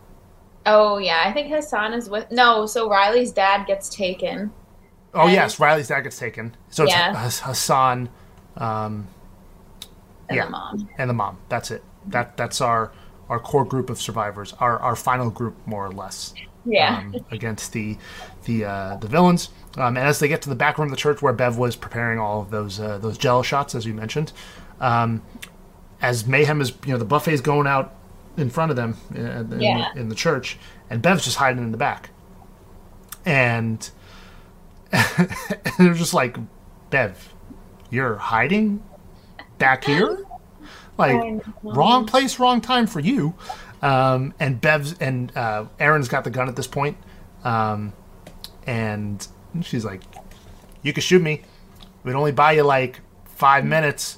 [0.66, 2.66] Oh yeah, I think Hassan is with no.
[2.66, 4.52] So Riley's dad gets taken.
[5.14, 6.56] Oh yes, Riley's dad gets taken.
[6.70, 7.14] So it's Yeah.
[7.14, 8.10] Hassan,
[8.58, 9.08] um,
[10.30, 10.46] And Yeah.
[10.46, 10.90] the mom.
[10.98, 11.38] and the mom.
[11.48, 11.84] That's it.
[12.08, 12.92] That that's our
[13.30, 14.54] our core group of survivors.
[14.60, 16.34] Our our final group, more or less.
[16.66, 16.98] Yeah.
[16.98, 17.98] um, against the
[18.44, 19.50] the uh, the villains.
[19.78, 21.76] Um, and as they get to the back room of the church where Bev was
[21.76, 24.32] preparing all of those uh, those jello shots, as you mentioned,
[24.80, 25.22] um,
[26.02, 27.94] as mayhem is you know the buffet is going out
[28.38, 29.20] in front of them uh,
[29.56, 29.92] in, Yeah.
[29.96, 30.58] in the church,
[30.90, 32.10] and Bev's just hiding in the back,
[33.26, 33.90] and,
[34.92, 35.30] and
[35.80, 36.38] they're just like,
[36.90, 37.34] Bev,
[37.90, 38.84] you're hiding
[39.58, 40.26] back here,
[40.98, 43.36] like wrong place, wrong time for you.
[43.82, 46.98] Um, and Bev's and uh, Erin's got the gun at this point,
[47.44, 47.94] um,
[48.66, 49.28] and
[49.66, 50.02] she's like,
[50.82, 51.44] "You can shoot me.
[52.04, 54.18] We'd only buy you like five minutes."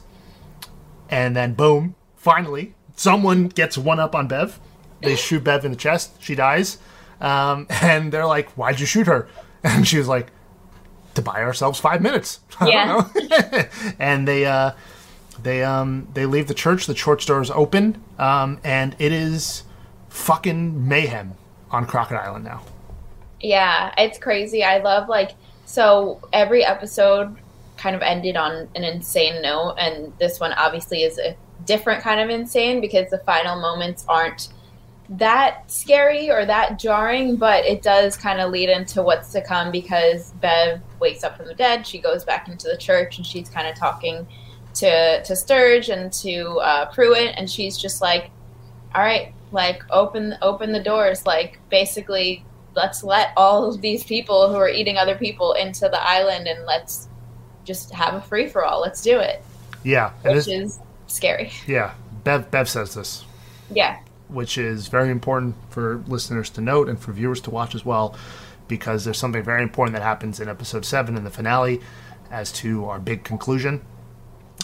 [1.10, 4.60] And then boom, finally, someone gets one up on Bev.
[5.02, 6.22] They shoot Bev in the chest.
[6.22, 6.78] She dies,
[7.22, 9.28] um, and they're like, "Why'd you shoot her?"
[9.64, 10.28] And she was like,
[11.16, 13.50] "To buy ourselves five minutes." I don't Yeah.
[13.52, 13.64] know.
[14.00, 14.72] and they uh,
[15.44, 16.86] they um they leave the church.
[16.86, 19.64] The church doors open, um, and it is
[20.10, 21.34] fucking mayhem
[21.72, 22.62] on Crockett Island now.
[23.42, 24.64] Yeah, it's crazy.
[24.64, 25.32] I love like
[25.66, 27.36] so every episode
[27.78, 31.36] kind of ended on an insane note and this one obviously is a
[31.66, 34.50] different kind of insane because the final moments aren't
[35.10, 39.72] that scary or that jarring, but it does kind of lead into what's to come
[39.72, 43.50] because Bev wakes up from the dead, she goes back into the church and she's
[43.50, 44.28] kind of talking
[44.76, 48.30] to to Sturge and to uh, Pruitt and she's just like
[48.94, 52.44] all right, like open open the doors, like basically
[52.80, 56.66] let's let all of these people who are eating other people into the island and
[56.66, 57.08] let's
[57.66, 58.82] just have a free for all.
[58.82, 59.44] Let's do it.
[59.84, 61.52] Yeah, Which is scary.
[61.68, 61.94] yeah.
[62.24, 63.24] Bev Bev says this.
[63.72, 64.00] Yeah.
[64.30, 68.16] which is very important for listeners to note and for viewers to watch as well,
[68.68, 71.80] because there's something very important that happens in episode 7 in the finale
[72.32, 73.82] as to our big conclusion.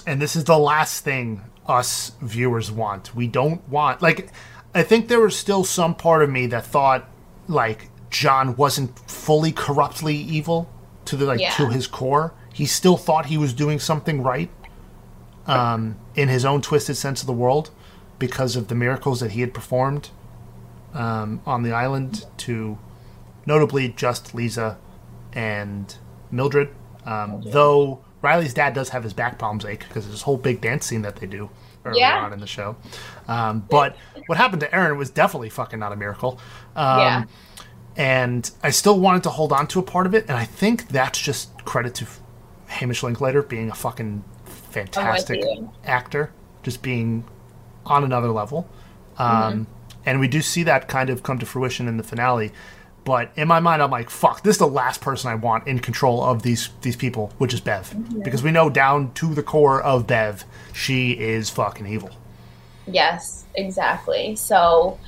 [0.08, 3.16] And this is the last thing us viewers want.
[3.16, 4.30] We don't want, like,
[4.76, 7.08] I think there was still some part of me that thought,
[7.48, 10.70] like, John wasn't fully corruptly evil
[11.06, 11.52] to the like Yeah.
[11.52, 12.34] to his core.
[12.54, 14.50] He still thought he was doing something right
[15.48, 17.70] um, in his own twisted sense of the world
[18.18, 20.10] because of the miracles that he had performed
[20.94, 22.78] um, on the island to
[23.46, 24.78] notably just Leeza
[25.34, 25.96] and
[26.32, 26.70] Mildred.
[27.06, 30.62] Um, though Riley's dad does have his back palms ache because of this whole big
[30.62, 31.50] dance scene that they do
[31.84, 32.24] early Yeah.
[32.26, 32.76] on in the show.
[33.28, 33.96] Um, but
[34.26, 36.40] what happened to Erin was definitely fucking not a miracle.
[36.76, 37.24] Um, Yeah.
[37.98, 40.90] And I still wanted to hold on to a part of it, and I think
[40.90, 42.08] that's just credit to
[42.68, 45.72] Hamish Linklater being a fucking fantastic you.
[45.86, 46.32] actor,
[46.64, 47.24] just being
[47.86, 48.68] on another level.
[49.18, 49.68] Um,
[50.06, 52.52] And we do see that kind of come to fruition in the finale.
[53.06, 55.80] But in my mind, I'm like, fuck, this is the last person I want in
[55.80, 57.96] control of these these people, which is Bev.
[58.24, 60.44] Because we know down to the core of Bev,
[60.74, 62.10] she is fucking evil.
[62.88, 64.36] Yes, exactly.
[64.36, 65.00] So,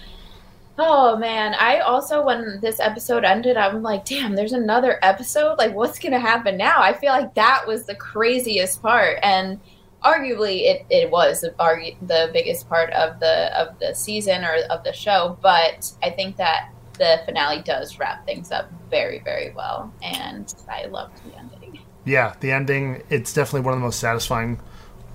[0.78, 5.58] oh man, I also when this episode ended, I'm like, damn, there's another episode.
[5.58, 6.82] Like, what's gonna happen now?
[6.82, 9.60] I feel like that was the craziest part, and
[10.04, 14.84] arguably, it it was argu- the biggest part of the of the season or of
[14.84, 15.38] the show.
[15.42, 20.86] But I think that the finale does wrap things up very, very well, and I
[20.86, 21.80] loved the ending.
[22.06, 24.60] Yeah, the ending, it's definitely one of the most satisfying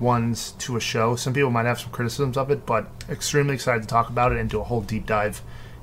[0.02, 1.16] ones to a show.
[1.16, 4.38] Some people might have some criticisms of it, but extremely excited to talk about it
[4.38, 5.40] and do a whole deep dive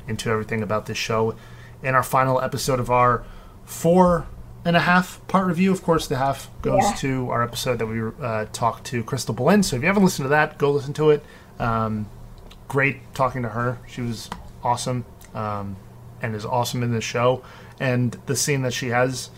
[0.07, 1.35] into everything about this show
[1.81, 3.23] in our final episode of our
[3.65, 4.27] four
[4.65, 5.71] and a half part review.
[5.71, 6.93] Of course, the half goes Yeah.
[6.95, 9.63] to our episode that we uh, talked to Crystal Balint.
[9.65, 11.23] So if you haven't listened to that, go listen to it.
[11.59, 12.07] Um,
[12.67, 13.79] great talking to her.
[13.87, 14.29] She was
[14.63, 15.77] awesome um,
[16.21, 17.41] and is awesome in the show.
[17.79, 19.29] And the scene that she has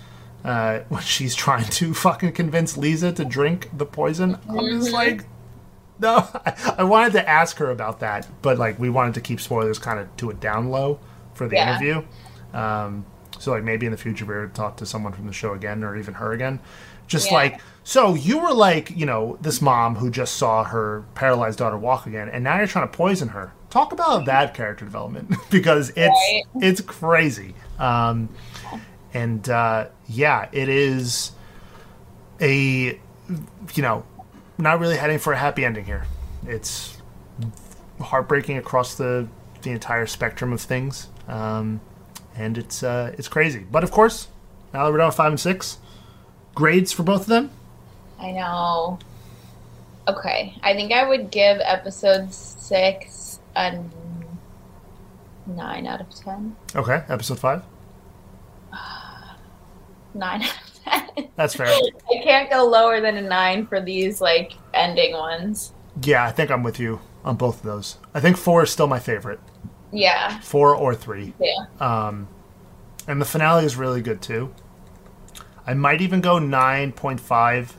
[0.44, 5.26] uh, when she's trying to fucking convince Leeza to drink the poison, I'm just like,
[6.00, 6.28] no.
[6.46, 9.80] I, I wanted to ask her about that, but like we wanted to keep spoilers
[9.80, 11.00] kind of to a down low
[11.34, 11.70] for the Yeah.
[11.78, 12.04] interview.
[12.54, 13.06] Um,
[13.40, 15.84] so like maybe in the future we would talk to someone from the show again
[15.84, 16.60] or even her again.
[17.08, 17.38] Just Yeah.
[17.38, 21.78] like so you were like, you know, this mom who just saw her paralyzed daughter
[21.78, 23.54] walk again and now you're trying to poison her.
[23.72, 26.44] Talk about that character development because it's Right.
[26.62, 27.56] it's crazy.
[27.80, 28.30] Um,
[29.14, 31.32] and uh, yeah, it is
[32.40, 33.00] a
[33.74, 34.04] you know
[34.58, 36.06] not really heading for a happy ending here.
[36.46, 36.98] It's
[38.00, 39.28] heartbreaking across the
[39.62, 41.82] the entire spectrum of things, um,
[42.36, 43.66] and it's uh, it's crazy.
[43.72, 44.28] But of course,
[44.74, 45.78] now that we're done with five and six,
[46.56, 47.52] grades for both of them.
[48.20, 49.00] I know.
[50.08, 53.84] Okay, I think I would give episode six a
[55.48, 56.56] nine out of ten.
[56.76, 57.64] Okay, episode five.
[60.14, 60.42] Nine
[60.88, 61.28] out of ten.
[61.36, 61.68] That's fair.
[61.68, 65.74] I can't go lower than a nine for these like ending ones.
[66.04, 67.98] Yeah, I think I'm with you on both of those.
[68.14, 69.40] I think four is still my favorite.
[69.94, 71.34] Yeah, Four or three.
[71.40, 71.66] yeah.
[71.82, 72.30] Um,
[73.08, 74.54] and the finale is really good too.
[75.68, 77.74] I might even go 9.5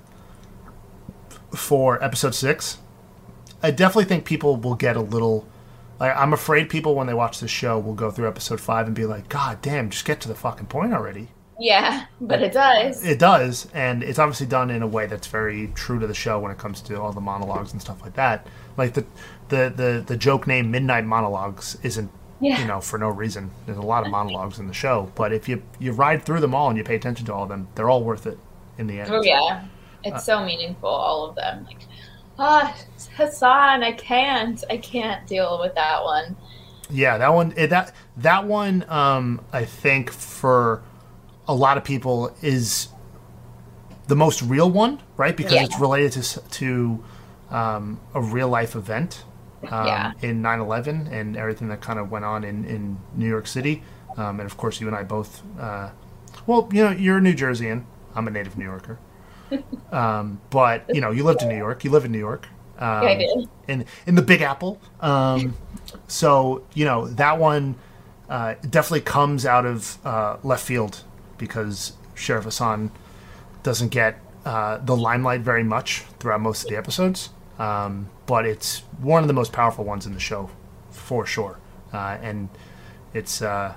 [1.57, 2.79] for episode 6.
[3.63, 5.47] I definitely think people will get a little
[6.01, 8.95] like I'm afraid people when they watch this show will go through episode 5 and
[8.97, 11.29] be like, "God damn, just get to the fucking point already."
[11.63, 13.05] Yeah, but it does.
[13.05, 16.41] It does, and it's obviously done in a way that's very true to the show
[16.41, 18.49] when it comes to all the monologues and stuff like that.
[18.77, 19.05] Like the
[19.49, 22.11] the the, the joke name Midnight Monologues isn't
[22.41, 22.61] Yeah.
[22.61, 23.53] you know for no reason.
[23.67, 26.53] There's a lot of monologues in the show, but if you you ride through them
[26.55, 28.39] all and you pay attention to all of them, they're all worth it
[28.77, 29.11] in the end.
[29.13, 29.65] Oh yeah,
[30.03, 30.89] it's so meaningful.
[30.89, 31.65] All of them.
[31.67, 31.87] Like,
[32.41, 32.77] ah,
[33.17, 34.65] Hassan, I can't.
[34.69, 36.35] I can't deal with that one.
[36.91, 40.83] Yeah, that one that that one um I think for
[41.49, 42.89] a lot of people is
[44.09, 45.37] the most real one, right?
[45.37, 45.65] Because Yeah.
[45.65, 47.05] it's related to to
[47.51, 49.25] um, a real life event
[49.71, 50.13] um, Yeah.
[50.23, 53.83] in 9/11 and everything that kind of went on in in New York City.
[54.17, 55.43] Um, and of course, you and I both.
[55.59, 55.91] Uh,
[56.47, 57.85] well, you know, you're a New Jerseyan.
[58.15, 58.99] I'm a native New Yorker.
[59.93, 61.85] Um, but you know, you lived in New York.
[61.85, 62.49] You live in New York.
[62.79, 63.49] Um, Yeah, I did.
[63.69, 64.81] in in the Big Apple.
[65.01, 65.55] Um,
[66.09, 67.75] so you know that one
[68.31, 71.05] uh, definitely comes out of uh, left field
[71.43, 72.93] because Sheriff Hassan
[73.65, 78.79] doesn't get uh, the limelight very much throughout most of the episodes, um, but it's
[79.01, 80.49] one of the most powerful ones in the show
[80.93, 81.59] for sure,
[81.93, 82.49] uh, and
[83.13, 83.75] it's uh,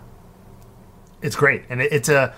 [1.23, 2.35] it's great, and it, it's a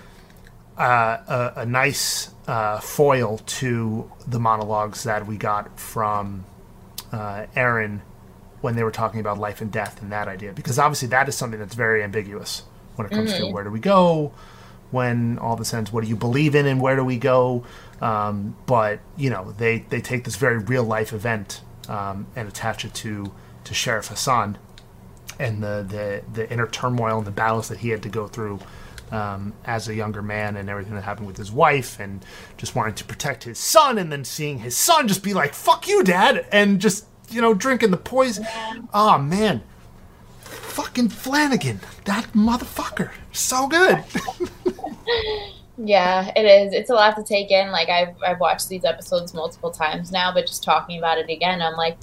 [0.78, 6.46] uh, a, a nice uh, foil to the monologues that we got from
[7.12, 8.00] uh, Erin
[8.62, 11.36] when they were talking about life and death and that idea, because obviously that is
[11.36, 12.62] something that's very ambiguous
[12.96, 14.32] when it comes to where do we go,
[14.90, 17.64] when all a sudden what do you believe in and where do we go.
[18.00, 22.84] Um, but you know they they take this very real life event um, and attach
[22.84, 23.32] it to
[23.64, 24.58] to Sheriff Hassan
[25.38, 28.58] and the, the the inner turmoil and the battles that he had to go through
[29.10, 32.24] um, as a younger man and everything that happened with his wife and
[32.56, 35.88] just wanting to protect his son and then seeing his son just be like fuck
[35.88, 38.46] you dad and just you know drinking the poison.
[38.92, 39.62] Oh man.
[40.40, 43.10] Fucking flanagan that motherfucker.
[43.32, 44.04] So good
[45.78, 46.74] Yeah, it is.
[46.74, 47.70] It's a lot to take in.
[47.70, 51.62] Like I've I've watched these episodes multiple times now, but just talking about it again,
[51.62, 51.98] I'm like,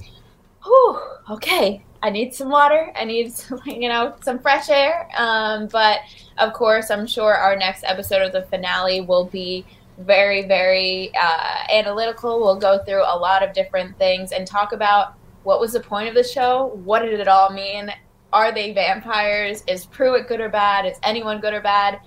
[0.64, 0.98] whew,
[1.30, 2.92] okay, I need some water.
[2.96, 5.08] I need some, you know, some fresh air.
[5.16, 6.00] Um, but
[6.38, 9.66] of course, I'm sure our next episode of the finale will be
[9.98, 12.40] very, very uh, analytical.
[12.40, 16.08] We'll go through a lot of different things and talk about what was the point
[16.08, 16.72] of the show?
[16.84, 17.90] What did it all mean?
[18.32, 19.62] Are they vampires?
[19.66, 20.86] Is Pruitt good or bad?
[20.86, 22.00] Is anyone good or bad?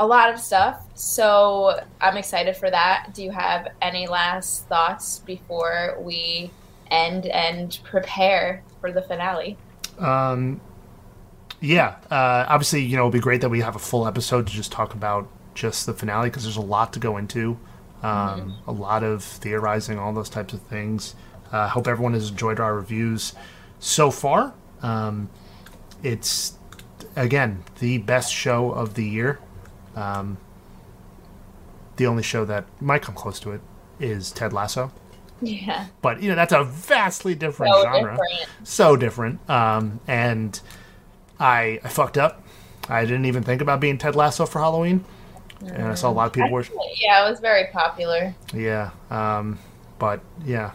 [0.00, 0.84] A lot of stuff.
[0.94, 3.10] So I'm excited for that.
[3.14, 6.50] Do you have any last thoughts before we
[6.90, 9.56] end and prepare for the finale?
[9.98, 10.60] Um,
[11.60, 14.52] yeah, uh, obviously, you know, it'll be great that we have a full episode to
[14.52, 17.58] just talk about just the finale because there's a lot to go into,
[18.02, 18.70] um, mm-hmm.
[18.70, 21.14] a lot of theorizing, all those types of things.
[21.52, 23.34] I uh, hope everyone has enjoyed our reviews
[23.78, 24.52] so far.
[24.82, 25.30] Um,
[26.02, 26.58] it's
[27.16, 29.38] again the best show of the year.
[29.96, 30.38] Um,
[31.96, 33.60] the only show that might come close to it
[34.00, 34.92] is Ted Lasso.
[35.40, 35.86] Yeah.
[36.02, 38.12] But you know that's a vastly different so genre.
[38.12, 38.48] Different.
[38.66, 39.50] So different.
[39.50, 40.60] Um, and
[41.38, 42.42] I I fucked up.
[42.88, 45.04] I didn't even think about being Ted Lasso for Halloween,
[45.60, 45.74] mm.
[45.74, 46.64] and I saw a lot of people were.
[46.96, 48.34] Yeah, it was very popular.
[48.52, 48.90] Yeah.
[49.10, 49.58] Um,
[49.98, 50.72] but yeah,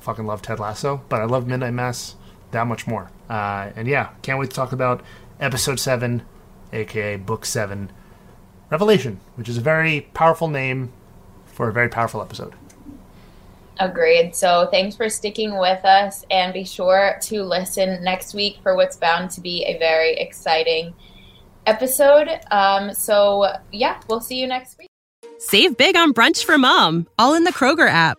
[0.00, 2.16] fucking love Ted Lasso, but I love Midnight Mass
[2.50, 3.10] that much more.
[3.28, 5.02] Uh, and yeah, can't wait to talk about
[5.40, 6.22] episode seven,
[6.72, 7.90] aka book seven,
[8.72, 10.92] Revelation, which is a very powerful name
[11.44, 12.54] for a very powerful episode.
[13.78, 14.34] Agreed.
[14.34, 18.96] So thanks for sticking with us and be sure to listen next week for what's
[18.96, 20.94] bound to be a very exciting
[21.66, 22.28] episode.
[22.50, 24.88] Um, so yeah, we'll see you next week.
[25.38, 28.18] Save big on brunch for mom, all in the Kroger app.